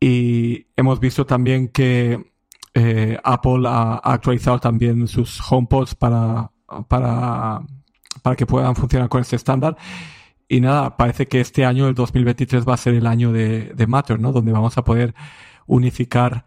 Y 0.00 0.68
hemos 0.76 1.00
visto 1.00 1.26
también 1.26 1.68
que 1.68 2.32
eh, 2.74 3.18
Apple 3.22 3.68
ha 3.68 3.96
actualizado 3.96 4.58
también 4.58 5.06
sus 5.06 5.40
HomePods 5.50 5.94
para, 5.94 6.50
para, 6.88 7.62
para 8.22 8.36
que 8.36 8.46
puedan 8.46 8.74
funcionar 8.74 9.08
con 9.08 9.20
este 9.20 9.36
estándar. 9.36 9.76
Y 10.48 10.60
nada, 10.60 10.96
parece 10.96 11.26
que 11.26 11.40
este 11.40 11.64
año, 11.64 11.88
el 11.88 11.94
2023, 11.94 12.66
va 12.66 12.74
a 12.74 12.78
ser 12.78 12.94
el 12.94 13.06
año 13.06 13.32
de 13.32 13.86
Matter, 13.86 14.18
¿no? 14.20 14.32
Donde 14.32 14.52
vamos 14.52 14.78
a 14.78 14.84
poder 14.84 15.14
unificar 15.66 16.46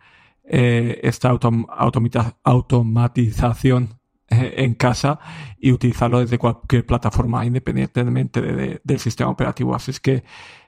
eh, 0.50 1.02
esta 1.04 1.30
automatización 2.44 3.98
eh, 4.30 4.54
en 4.58 4.76
casa 4.76 5.20
y 5.60 5.72
utilizarlo 5.72 6.20
desde 6.20 6.38
cualquier 6.38 6.86
plataforma, 6.86 7.46
independientemente 7.46 8.80
del 8.84 9.00
sistema 9.00 9.30
operativo. 9.30 9.76
Así 9.76 9.92
es 9.92 10.00
que 10.00 10.24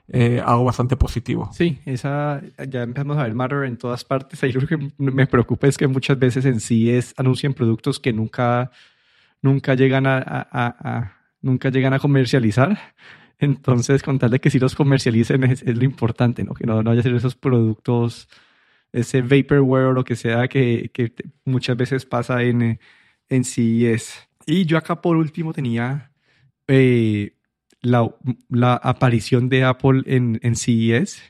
eh, 0.08 0.42
algo 0.44 0.64
bastante 0.64 0.96
positivo. 0.96 1.50
Sí, 1.52 1.78
esa 1.86 2.42
ya 2.68 2.82
empezamos 2.82 3.16
a 3.16 3.22
ver 3.22 3.34
Matter 3.34 3.64
en 3.64 3.76
todas 3.76 4.04
partes. 4.04 4.42
Ahí 4.42 4.52
lo 4.52 4.66
que 4.66 4.92
me 4.98 5.26
preocupa 5.26 5.68
es 5.68 5.78
que 5.78 5.86
muchas 5.86 6.18
veces 6.18 6.44
en 6.46 6.58
sí 6.60 6.90
es 6.90 7.14
anuncian 7.16 7.54
productos 7.54 8.00
que 8.00 8.12
nunca, 8.12 8.70
nunca 9.40 9.74
llegan 9.74 10.06
a, 10.06 10.20
a, 10.20 11.12
nunca 11.40 11.70
llegan 11.70 11.92
a 11.94 12.00
comercializar. 12.00 12.78
Entonces, 13.38 14.02
con 14.02 14.18
tal 14.18 14.30
de 14.30 14.40
que 14.40 14.50
sí 14.50 14.58
los 14.58 14.74
comercialicen 14.74 15.44
es, 15.44 15.64
lo 15.64 15.84
importante, 15.84 16.44
¿no? 16.44 16.54
Que 16.54 16.66
no, 16.66 16.82
no 16.82 16.90
haya 16.90 17.02
ser 17.02 17.14
esos 17.14 17.36
productos, 17.36 18.28
ese 18.92 19.22
vaporware 19.22 19.86
o 19.86 19.92
lo 19.92 20.04
que 20.04 20.16
sea 20.16 20.48
que, 20.48 20.90
que 20.92 21.12
muchas 21.44 21.76
veces 21.76 22.06
pasa 22.06 22.42
en, 22.42 22.80
en 23.28 23.44
CES. 23.44 24.28
Y 24.46 24.64
yo 24.66 24.78
acá 24.78 25.00
por 25.00 25.16
último 25.16 25.52
tenía 25.52 26.10
eh, 26.68 27.34
la, 27.82 28.14
la, 28.48 28.74
aparición 28.74 29.48
de 29.48 29.64
Apple 29.64 30.02
en, 30.06 30.40
en 30.42 30.56
CES. 30.56 31.22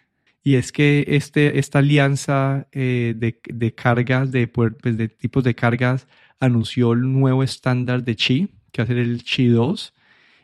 Y 0.42 0.54
es 0.54 0.72
que 0.72 1.04
este, 1.06 1.58
esta 1.58 1.80
alianza 1.80 2.66
eh, 2.72 3.14
de, 3.16 3.40
de, 3.44 3.74
cargas, 3.74 4.32
de, 4.32 4.48
pues, 4.48 4.72
de 4.82 5.08
tipos 5.08 5.44
de 5.44 5.54
cargas, 5.54 6.06
anunció 6.38 6.94
el 6.94 7.02
nuevo 7.12 7.42
estándar 7.42 8.02
de 8.04 8.16
Qi, 8.16 8.48
que 8.72 8.82
va 8.82 8.84
a 8.84 8.86
ser 8.86 8.98
el 8.98 9.22
Qi 9.22 9.48
2 9.48 9.92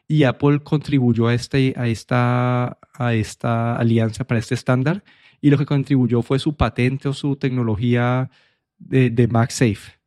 y 0.09 0.25
Apple 0.25 0.61
contribuyó 0.61 1.29
a, 1.29 1.35
este, 1.35 1.75
a, 1.77 1.89
esta, 1.89 2.79
a 2.95 3.15
esta 3.15 3.77
alianza 3.77 4.25
para 4.25 4.39
este 4.39 4.55
estándar 4.55 5.03
y 5.41 5.51
lo 5.51 5.59
que 5.59 5.67
contribuyó 5.67 6.23
fue 6.23 6.39
su 6.39 6.57
patente 6.57 7.09
o 7.09 7.13
su 7.13 7.37
tecnología 7.37 8.31
de, 8.79 9.11
de 9.11 9.29
MagSafe, 9.29 9.99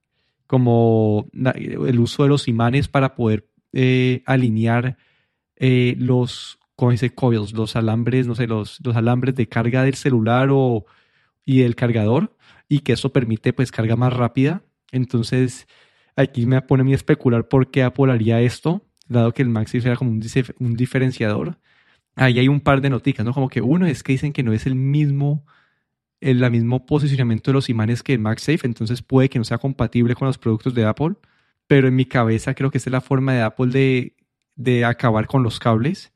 como 0.47 1.29
el 1.33 1.99
uso 1.99 2.23
de 2.23 2.29
los 2.29 2.47
imanes 2.47 2.87
para 2.87 3.15
poder 3.15 3.49
eh, 3.73 4.23
alinear 4.25 4.97
eh, 5.55 5.95
los, 5.97 6.59
¿cómo? 6.75 6.91
Coils, 7.15 7.53
los 7.53 7.75
alambres, 7.75 8.27
no 8.27 8.35
sé, 8.35 8.47
los, 8.47 8.79
los 8.83 8.95
alambres 8.95 9.35
de 9.35 9.47
carga 9.47 9.83
del 9.83 9.95
celular 9.95 10.49
o, 10.51 10.85
y 11.45 11.59
del 11.59 11.75
cargador 11.75 12.35
y 12.67 12.79
que 12.79 12.93
eso 12.93 13.11
permite 13.11 13.53
pues 13.53 13.71
carga 13.71 13.95
más 13.95 14.13
rápida. 14.13 14.63
Entonces, 14.91 15.67
aquí 16.15 16.45
me 16.45 16.61
pone 16.61 16.81
a 16.81 16.83
mí 16.85 16.93
especular 16.93 17.47
por 17.47 17.71
qué 17.71 17.83
Apple 17.83 18.11
haría 18.11 18.41
esto 18.41 18.83
dado 19.09 19.33
que 19.33 19.41
el 19.41 19.49
MagSafe 19.49 19.87
era 19.87 19.97
como 19.97 20.11
un, 20.11 20.21
un 20.59 20.75
diferenciador. 20.75 21.57
Ahí 22.19 22.37
hay 22.37 22.49
un 22.49 22.59
par 22.59 22.81
de 22.81 22.89
noticias, 22.89 23.25
¿no? 23.25 23.33
Como 23.33 23.47
que 23.47 23.61
uno 23.61 23.85
es 23.85 24.03
que 24.03 24.11
dicen 24.11 24.33
que 24.33 24.43
no 24.43 24.51
es 24.51 24.65
el 24.65 24.75
mismo, 24.75 25.45
el, 26.19 26.51
mismo 26.51 26.85
posicionamiento 26.85 27.51
de 27.51 27.53
los 27.53 27.69
imanes 27.69 28.03
que 28.03 28.13
el 28.13 28.19
MagSafe, 28.19 28.67
entonces 28.67 29.01
puede 29.01 29.29
que 29.29 29.39
no 29.39 29.45
sea 29.45 29.57
compatible 29.57 30.15
con 30.15 30.27
los 30.27 30.37
productos 30.37 30.73
de 30.73 30.83
Apple, 30.83 31.15
pero 31.65 31.87
en 31.87 31.95
mi 31.95 32.03
cabeza 32.03 32.55
creo 32.55 32.71
que 32.71 32.77
esta 32.77 32.89
es 32.89 32.91
la 32.91 32.99
forma 32.99 33.33
de 33.33 33.41
Apple 33.41 33.67
de, 33.67 34.17
de 34.55 34.83
acabar 34.83 35.27
con 35.27 35.43
los 35.43 35.59
cables, 35.59 36.11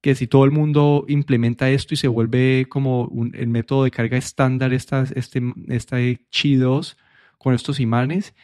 que 0.00 0.14
si 0.14 0.28
todo 0.28 0.44
el 0.44 0.52
mundo 0.52 1.04
implementa 1.08 1.70
esto 1.70 1.94
y 1.94 1.96
se 1.96 2.06
vuelve 2.06 2.66
como 2.68 3.10
el 3.34 3.48
método 3.48 3.82
de 3.82 3.90
carga 3.90 4.18
estándar, 4.18 4.72
esta, 4.72 5.04
este, 5.16 5.42
esta 5.66 5.96
Qi 6.30 6.54
2 6.54 6.96
con 7.38 7.54
estos 7.54 7.80
imanes, 7.80 8.34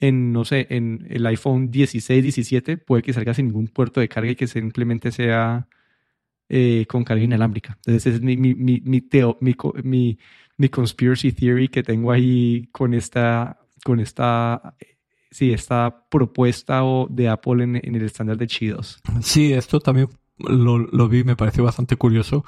en, 0.00 0.32
no 0.32 0.44
sé, 0.44 0.66
en 0.70 1.06
el 1.08 1.24
iPhone 1.26 1.70
16, 1.70 2.22
17, 2.22 2.78
puede 2.78 3.02
que 3.02 3.12
salga 3.12 3.32
sin 3.34 3.46
ningún 3.46 3.68
puerto 3.68 4.00
de 4.00 4.08
carga 4.08 4.32
y 4.32 4.36
que 4.36 4.48
simplemente 4.48 5.12
sea 5.12 5.68
eh, 6.48 6.86
con 6.88 7.04
carga 7.04 7.22
inalámbrica. 7.22 7.76
Entonces, 7.84 8.14
es 8.14 8.22
mi, 8.22 8.36
mi, 8.36 8.54
mi, 8.54 8.82
mi, 8.84 10.18
mi, 10.56 10.68
conspiracy 10.68 11.32
theory 11.32 11.68
que 11.68 11.82
tengo 11.82 12.12
ahí 12.12 12.68
con 12.72 12.94
esta, 12.94 13.58
con 13.84 14.00
esta, 14.00 14.74
sí, 15.30 15.52
esta 15.52 16.04
propuesta 16.08 16.82
de 17.10 17.28
Apple 17.28 17.64
en, 17.64 17.76
en 17.76 17.94
el 17.94 18.02
estándar 18.02 18.36
de 18.36 18.46
Chidos. 18.46 19.00
Sí, 19.20 19.52
esto 19.52 19.80
también 19.80 20.08
lo, 20.38 20.78
lo 20.78 21.08
vi, 21.08 21.24
me 21.24 21.36
pareció 21.36 21.64
bastante 21.64 21.96
curioso. 21.96 22.44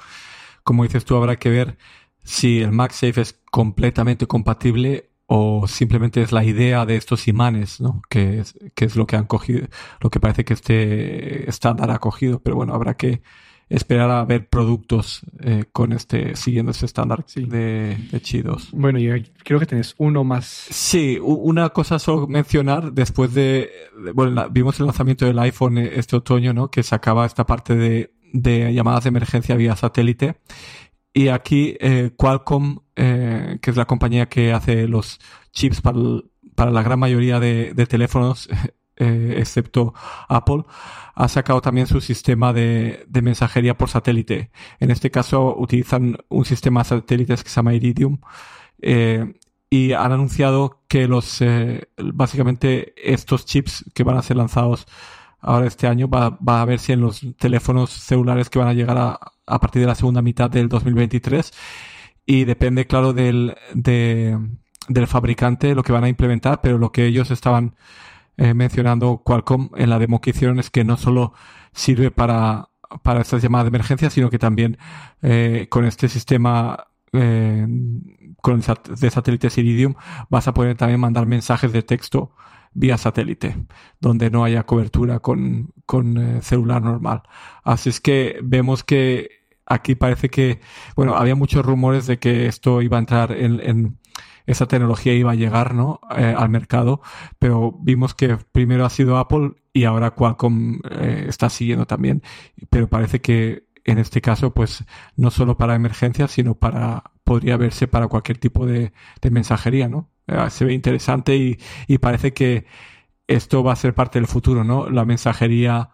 Como 0.63 0.83
dices 0.83 1.05
tú, 1.05 1.15
habrá 1.15 1.37
que 1.37 1.49
ver 1.49 1.77
si 2.23 2.61
el 2.61 2.71
MagSafe 2.71 3.21
es 3.21 3.39
completamente 3.51 4.27
compatible 4.27 5.09
o 5.33 5.67
simplemente 5.67 6.21
es 6.21 6.31
la 6.31 6.43
idea 6.43 6.85
de 6.85 6.97
estos 6.97 7.27
imanes, 7.27 7.79
¿no? 7.79 8.01
Que 8.09 8.39
es, 8.39 8.59
que 8.75 8.85
es 8.85 8.95
lo 8.95 9.07
que 9.07 9.15
han 9.15 9.25
cogido, 9.25 9.67
lo 10.01 10.09
que 10.09 10.19
parece 10.19 10.43
que 10.43 10.53
este 10.53 11.49
estándar 11.49 11.89
ha 11.89 11.99
cogido, 11.99 12.41
pero 12.41 12.57
bueno, 12.57 12.73
habrá 12.73 12.95
que 12.97 13.21
esperar 13.71 14.11
a 14.11 14.25
ver 14.25 14.49
productos 14.49 15.21
eh, 15.39 15.63
con 15.71 15.93
este, 15.93 16.35
siguiendo 16.35 16.71
este 16.71 16.85
estándar 16.85 17.25
de, 17.35 17.97
de 18.11 18.21
chidos. 18.21 18.69
Bueno, 18.73 18.99
yo 18.99 19.13
creo 19.43 19.59
que 19.59 19.65
tenés 19.65 19.95
uno 19.97 20.23
más. 20.23 20.45
Sí, 20.45 21.17
una 21.21 21.69
cosa 21.69 21.97
solo 21.97 22.27
mencionar, 22.27 22.91
después 22.91 23.33
de, 23.33 23.69
bueno, 24.13 24.49
vimos 24.49 24.79
el 24.79 24.87
lanzamiento 24.87 25.25
del 25.25 25.39
iPhone 25.39 25.77
este 25.77 26.17
otoño, 26.17 26.53
¿no? 26.53 26.69
Que 26.69 26.83
sacaba 26.83 27.25
esta 27.25 27.45
parte 27.45 27.75
de, 27.75 28.13
de 28.33 28.73
llamadas 28.73 29.05
de 29.05 29.09
emergencia 29.09 29.55
vía 29.55 29.75
satélite. 29.75 30.35
Y 31.13 31.29
aquí 31.29 31.77
eh, 31.79 32.11
Qualcomm, 32.15 32.79
eh, 32.95 33.57
que 33.61 33.71
es 33.71 33.77
la 33.77 33.85
compañía 33.85 34.27
que 34.27 34.51
hace 34.51 34.87
los 34.87 35.19
chips 35.51 35.81
para, 35.81 35.97
para 36.55 36.71
la 36.71 36.83
gran 36.83 36.99
mayoría 36.99 37.39
de, 37.39 37.73
de 37.73 37.85
teléfonos, 37.85 38.49
eh, 39.01 39.35
excepto 39.39 39.95
Apple, 40.29 40.63
ha 41.15 41.27
sacado 41.27 41.59
también 41.59 41.87
su 41.87 42.01
sistema 42.01 42.53
de, 42.53 43.03
de, 43.07 43.21
mensajería 43.23 43.75
por 43.75 43.89
satélite. 43.89 44.51
En 44.79 44.91
este 44.91 45.09
caso 45.09 45.55
utilizan 45.57 46.17
un 46.29 46.45
sistema 46.45 46.81
de 46.81 46.89
satélites 46.89 47.43
que 47.43 47.49
se 47.49 47.55
llama 47.55 47.73
Iridium. 47.73 48.19
Eh, 48.81 49.33
y 49.71 49.93
han 49.93 50.11
anunciado 50.11 50.83
que 50.87 51.07
los 51.07 51.41
eh, 51.41 51.87
básicamente 51.97 52.93
estos 52.97 53.45
chips 53.45 53.85
que 53.95 54.03
van 54.03 54.17
a 54.17 54.21
ser 54.21 54.37
lanzados 54.37 54.85
ahora 55.39 55.65
este 55.65 55.87
año 55.87 56.07
va, 56.07 56.37
a 56.61 56.65
ver 56.65 56.77
si 56.79 56.91
en 56.91 57.01
los 57.01 57.25
teléfonos 57.39 57.89
celulares 57.89 58.49
que 58.49 58.59
van 58.59 58.67
a 58.67 58.73
llegar 58.73 58.97
a, 58.97 59.59
partir 59.59 59.81
de 59.81 59.87
la 59.87 59.95
segunda 59.95 60.21
mitad 60.21 60.49
del 60.49 60.69
2023 60.69 61.51
y 62.25 62.45
depende, 62.45 62.85
claro, 62.85 63.13
del, 63.13 63.55
de, 63.73 64.37
del 64.87 65.07
fabricante 65.07 65.73
lo 65.73 65.83
que 65.83 65.91
van 65.91 66.03
a 66.03 66.09
implementar, 66.09 66.61
pero 66.61 66.77
lo 66.77 66.91
que 66.91 67.05
ellos 67.07 67.31
estaban 67.31 67.75
eh, 68.41 68.55
mencionando 68.55 69.21
Qualcomm 69.23 69.69
en 69.75 69.91
la 69.91 69.99
demo 69.99 70.19
que 70.19 70.31
hicieron 70.31 70.59
es 70.59 70.71
que 70.71 70.83
no 70.83 70.97
solo 70.97 71.33
sirve 71.73 72.09
para, 72.09 72.69
para 73.03 73.21
estas 73.21 73.43
llamadas 73.43 73.65
de 73.65 73.69
emergencia, 73.69 74.09
sino 74.09 74.31
que 74.31 74.39
también 74.39 74.79
eh, 75.21 75.67
con 75.69 75.85
este 75.85 76.09
sistema 76.09 76.87
eh, 77.13 77.67
con 78.41 78.61
de 78.61 79.09
satélites 79.11 79.57
Iridium 79.59 79.93
vas 80.29 80.47
a 80.47 80.53
poder 80.55 80.75
también 80.75 80.99
mandar 80.99 81.27
mensajes 81.27 81.71
de 81.71 81.83
texto 81.83 82.31
vía 82.73 82.97
satélite, 82.97 83.67
donde 83.99 84.31
no 84.31 84.43
haya 84.43 84.63
cobertura 84.63 85.19
con, 85.19 85.73
con 85.85 86.17
eh, 86.17 86.41
celular 86.41 86.81
normal. 86.81 87.21
Así 87.63 87.89
es 87.89 88.01
que 88.01 88.39
vemos 88.43 88.83
que 88.83 89.29
aquí 89.67 89.93
parece 89.93 90.29
que, 90.29 90.61
bueno, 90.95 91.15
había 91.15 91.35
muchos 91.35 91.63
rumores 91.63 92.07
de 92.07 92.17
que 92.17 92.47
esto 92.47 92.81
iba 92.81 92.97
a 92.97 93.01
entrar 93.01 93.33
en, 93.33 93.59
en 93.59 93.99
esa 94.45 94.67
tecnología 94.67 95.13
iba 95.13 95.31
a 95.31 95.35
llegar, 95.35 95.73
¿no? 95.73 95.99
Eh, 96.17 96.33
al 96.37 96.49
mercado, 96.49 97.01
pero 97.39 97.71
vimos 97.81 98.13
que 98.13 98.37
primero 98.51 98.85
ha 98.85 98.89
sido 98.89 99.17
Apple 99.17 99.53
y 99.73 99.85
ahora 99.85 100.11
Qualcomm 100.11 100.79
eh, 100.89 101.25
está 101.27 101.49
siguiendo 101.49 101.85
también, 101.85 102.21
pero 102.69 102.87
parece 102.87 103.21
que 103.21 103.65
en 103.83 103.97
este 103.97 104.21
caso, 104.21 104.53
pues 104.53 104.85
no 105.15 105.31
solo 105.31 105.57
para 105.57 105.75
emergencias, 105.75 106.31
sino 106.31 106.55
para, 106.55 107.03
podría 107.23 107.57
verse 107.57 107.87
para 107.87 108.07
cualquier 108.07 108.37
tipo 108.37 108.65
de, 108.65 108.93
de 109.21 109.31
mensajería, 109.31 109.87
¿no? 109.89 110.09
Eh, 110.27 110.49
se 110.49 110.65
ve 110.65 110.73
interesante 110.73 111.35
y, 111.35 111.57
y, 111.87 111.97
parece 111.97 112.31
que 112.33 112.65
esto 113.27 113.63
va 113.63 113.73
a 113.73 113.75
ser 113.75 113.95
parte 113.95 114.19
del 114.19 114.27
futuro, 114.27 114.63
¿no? 114.63 114.89
La 114.89 115.05
mensajería 115.05 115.89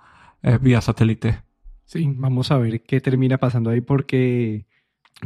vía 0.62 0.82
satélite. 0.82 1.42
Sí, 1.88 2.06
vamos 2.16 2.52
a 2.52 2.58
ver 2.58 2.84
qué 2.84 3.00
termina 3.00 3.38
pasando 3.38 3.70
ahí 3.70 3.80
porque, 3.80 4.66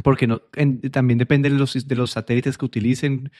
porque 0.02 0.26
no, 0.26 0.42
en, 0.54 0.80
también 0.90 1.18
depende 1.18 1.50
de 1.50 1.56
los, 1.56 1.86
de 1.86 1.96
los 1.96 2.12
satélites 2.12 2.58
que 2.58 2.64
utilicen. 2.64 3.30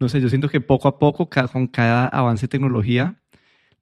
No 0.00 0.08
sé, 0.08 0.20
yo 0.20 0.28
siento 0.28 0.48
que 0.48 0.60
poco 0.60 0.88
a 0.88 0.98
poco, 0.98 1.28
con 1.28 1.66
cada 1.68 2.06
avance 2.08 2.42
de 2.46 2.48
tecnología, 2.48 3.22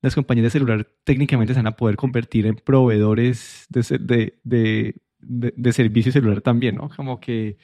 las 0.02 0.14
compañías 0.14 0.44
de 0.44 0.50
celular 0.50 0.88
técnicamente 1.04 1.54
se 1.54 1.59
van 1.59 1.66
a 1.68 1.76
poder 1.76 1.96
convertir 1.96 2.46
en 2.46 2.56
proveedores 2.56 3.66
de, 3.68 3.83
de, 4.00 4.40
de, 4.44 4.94
de, 5.56 5.72
servicio 5.72 6.12
celular 6.12 6.40
también, 6.40 6.76
¿no? 6.76 6.88
Como 6.90 7.20
que 7.20 7.59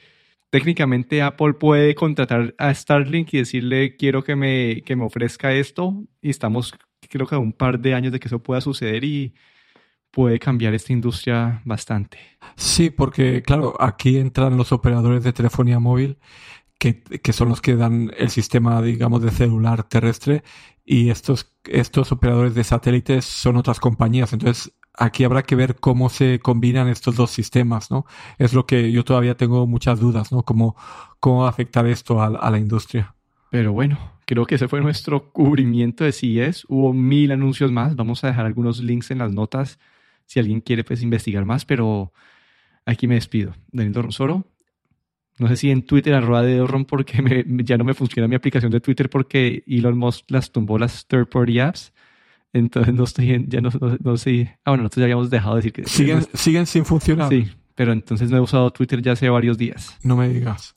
técnicamente 0.49 1.21
Apple 1.21 1.53
puede 1.53 1.95
contratar 1.95 2.55
a 2.57 2.73
Starlink 2.73 3.33
y 3.33 3.39
decirle 3.39 3.95
quiero 3.97 4.23
que 4.23 4.35
me, 4.35 4.83
que 4.85 4.95
me 4.95 5.05
ofrezca 5.05 5.53
esto 5.53 6.03
y 6.21 6.29
estamos 6.29 6.73
creo 7.09 7.27
que 7.27 7.35
a 7.35 7.39
un 7.39 7.53
par 7.53 7.79
de 7.79 7.93
años 7.93 8.11
de 8.11 8.19
que 8.19 8.27
eso 8.27 8.43
pueda 8.43 8.61
suceder 8.61 9.03
y 9.03 9.33
puede 10.11 10.39
cambiar 10.39 10.73
esta 10.73 10.93
industria 10.93 11.61
bastante. 11.65 12.17
Sí, 12.55 12.89
porque 12.89 13.41
claro, 13.43 13.75
aquí 13.79 14.17
entran 14.17 14.57
los 14.57 14.71
operadores 14.71 15.23
de 15.23 15.33
telefonía 15.33 15.79
móvil 15.79 16.17
que, 16.79 17.01
que, 17.01 17.33
son 17.33 17.49
los 17.49 17.61
que 17.61 17.75
dan 17.75 18.11
el 18.17 18.29
sistema, 18.29 18.81
digamos, 18.81 19.21
de 19.21 19.31
celular 19.31 19.83
terrestre 19.83 20.43
y 20.85 21.09
estos, 21.09 21.53
estos 21.65 22.11
operadores 22.11 22.55
de 22.55 22.63
satélites 22.63 23.25
son 23.25 23.57
otras 23.57 23.79
compañías. 23.79 24.31
Entonces, 24.33 24.73
aquí 24.97 25.23
habrá 25.23 25.43
que 25.43 25.55
ver 25.55 25.75
cómo 25.75 26.09
se 26.09 26.39
combinan 26.39 26.87
estos 26.87 27.15
dos 27.15 27.31
sistemas, 27.31 27.91
¿no? 27.91 28.05
Es 28.37 28.53
lo 28.53 28.65
que 28.65 28.91
yo 28.91 29.03
todavía 29.03 29.37
tengo 29.37 29.67
muchas 29.67 29.99
dudas, 29.99 30.31
¿no? 30.31 30.43
Cómo, 30.43 30.75
cómo 31.19 31.41
va 31.41 31.47
a 31.47 31.49
afectar 31.49 31.85
esto 31.87 32.21
a, 32.21 32.49
la 32.49 32.57
industria. 32.57 33.15
Pero 33.51 33.71
bueno, 33.73 33.97
creo 34.25 34.45
que 34.45 34.55
ese 34.55 34.67
fue 34.67 34.81
nuestro 34.81 35.31
cubrimiento 35.31 36.03
de 36.03 36.11
CES. 36.11 36.65
Hubo 36.67 36.93
mil 36.93 37.31
anuncios 37.31 37.71
más. 37.71 37.95
Vamos 37.95 38.23
a 38.23 38.27
dejar 38.27 38.45
algunos 38.45 38.79
links 38.79 39.11
en 39.11 39.19
las 39.19 39.31
notas 39.31 39.79
si 40.27 40.39
alguien 40.39 40.61
quiere 40.61 40.83
pues 40.83 41.01
investigar 41.01 41.45
más, 41.45 41.65
pero 41.65 42.13
aquí 42.85 43.07
me 43.07 43.15
despido. 43.15 43.55
Daniel 43.71 43.93
Dorronsoro. 43.93 44.45
No 45.39 45.47
sé 45.47 45.55
si 45.55 45.71
en 45.71 45.83
Twitter, 45.83 46.13
arroba 46.13 46.41
de 46.41 46.57
Dorron, 46.57 46.85
porque 46.85 47.45
ya 47.47 47.77
no 47.77 47.83
me 47.83 47.93
funciona 47.93 48.27
mi 48.27 48.35
aplicación 48.35 48.71
de 48.71 48.81
Twitter 48.81 49.09
porque 49.09 49.63
Elon 49.67 49.97
Musk 49.97 50.29
las 50.29 50.51
tumbó 50.51 50.77
las 50.77 51.07
third 51.07 51.27
party 51.27 51.59
apps. 51.59 51.93
Entonces 52.53 52.93
no 52.93 53.03
estoy 53.03 53.45
ya 53.47 53.61
no, 53.61 53.69
no, 54.03 54.17
sé. 54.17 54.57
Ah, 54.63 54.71
bueno, 54.71 54.83
nosotros 54.83 55.01
ya 55.01 55.05
habíamos 55.05 55.29
dejado 55.29 55.55
de 55.55 55.59
decir 55.59 55.73
que. 55.73 55.85
Siguen, 55.85 56.25
siguen 56.33 56.65
sin 56.65 56.85
funcionar. 56.85 57.29
Sí, 57.29 57.49
pero 57.75 57.91
entonces 57.91 58.31
no 58.31 58.37
he 58.37 58.39
usado 58.39 58.71
Twitter 58.71 59.01
ya 59.01 59.11
hace 59.13 59.29
varios 59.29 59.57
días. 59.57 59.97
No 60.01 60.17
me 60.17 60.27
digas. 60.29 60.75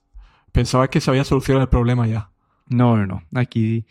Pensaba 0.53 0.89
que 0.89 1.01
se 1.01 1.11
había 1.11 1.25
solucionado 1.25 1.63
el 1.63 1.71
problema 1.71 2.07
ya. 2.07 2.31
No, 2.67 2.97
no, 2.97 3.07
no. 3.07 3.23
Aquí 3.35 3.87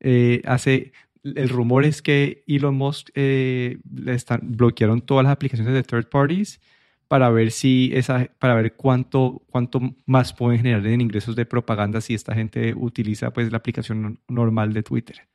eh, 0.00 0.42
hace. 0.44 0.92
El 1.36 1.48
rumor 1.48 1.84
es 1.84 2.02
que 2.02 2.44
Elon 2.46 2.76
Musk 2.76 3.10
eh, 3.14 3.78
le 3.94 4.14
están, 4.14 4.40
bloquearon 4.42 5.00
todas 5.00 5.24
las 5.24 5.32
aplicaciones 5.32 5.74
de 5.74 5.82
third 5.82 6.08
parties 6.08 6.60
para 7.08 7.30
ver 7.30 7.50
si 7.50 7.90
esa, 7.94 8.28
para 8.38 8.54
ver 8.54 8.74
cuánto, 8.74 9.42
cuánto 9.50 9.80
más 10.06 10.34
pueden 10.34 10.58
generar 10.58 10.86
en 10.86 11.00
ingresos 11.00 11.34
de 11.34 11.46
propaganda 11.46 12.00
si 12.00 12.14
esta 12.14 12.34
gente 12.34 12.74
utiliza 12.76 13.32
pues 13.32 13.50
la 13.50 13.58
aplicación 13.58 14.20
normal 14.28 14.74
de 14.74 14.82
Twitter. 14.82 15.26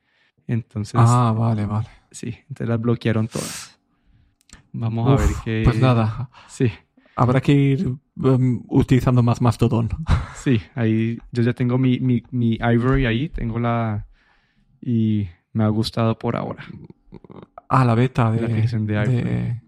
Entonces. 0.46 0.94
Ah, 0.96 1.34
vale, 1.36 1.66
vale. 1.66 1.88
Sí, 2.10 2.36
entonces 2.48 2.68
las 2.68 2.80
bloquearon 2.80 3.26
todas. 3.26 3.78
Vamos 4.72 5.20
a 5.20 5.24
ver 5.24 5.34
qué. 5.44 5.62
Pues 5.64 5.78
nada. 5.80 6.30
Sí. 6.48 6.70
Habrá 7.16 7.40
que 7.40 7.52
ir 7.52 7.86
um, 8.16 8.64
utilizando 8.68 9.22
más 9.22 9.40
Mastodon. 9.40 9.88
Sí, 10.36 10.60
ahí 10.74 11.18
yo 11.32 11.42
ya 11.42 11.52
tengo 11.52 11.78
mi, 11.78 12.00
mi, 12.00 12.22
mi 12.30 12.58
Ivory 12.60 13.06
ahí, 13.06 13.28
tengo 13.28 13.58
la. 13.58 14.06
Y 14.80 15.28
me 15.54 15.64
ha 15.64 15.68
gustado 15.68 16.18
por 16.18 16.36
ahora. 16.36 16.64
Ah, 17.68 17.84
la 17.84 17.94
beta 17.94 18.30
de, 18.30 18.40
la 18.42 19.04
de, 19.04 19.62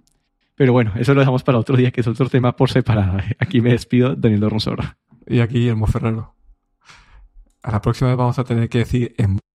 Pero 0.55 0.73
bueno, 0.73 0.93
eso 0.97 1.15
lo 1.15 1.21
dejamos 1.21 1.43
para 1.43 1.59
otro 1.59 1.77
día, 1.77 1.91
que 1.91 2.03
es 2.03 2.07
otro 2.07 2.29
tema 2.29 2.55
por 2.55 2.71
separado. 2.71 3.19
Aquí 3.39 3.61
me 3.61 3.71
despido, 3.71 4.15
Daniel 4.15 4.51
Ronsora. 4.51 4.99
Y 5.27 5.41
aquí 5.41 5.55
Guillermo 5.55 5.89
Ferrero. 5.89 6.35
A 7.63 7.73
la 7.73 7.81
próxima 7.81 8.11
vez 8.11 8.17
vamos 8.17 8.39
a 8.39 8.45
tener 8.45 8.69
que 8.69 8.79
decir 8.79 9.15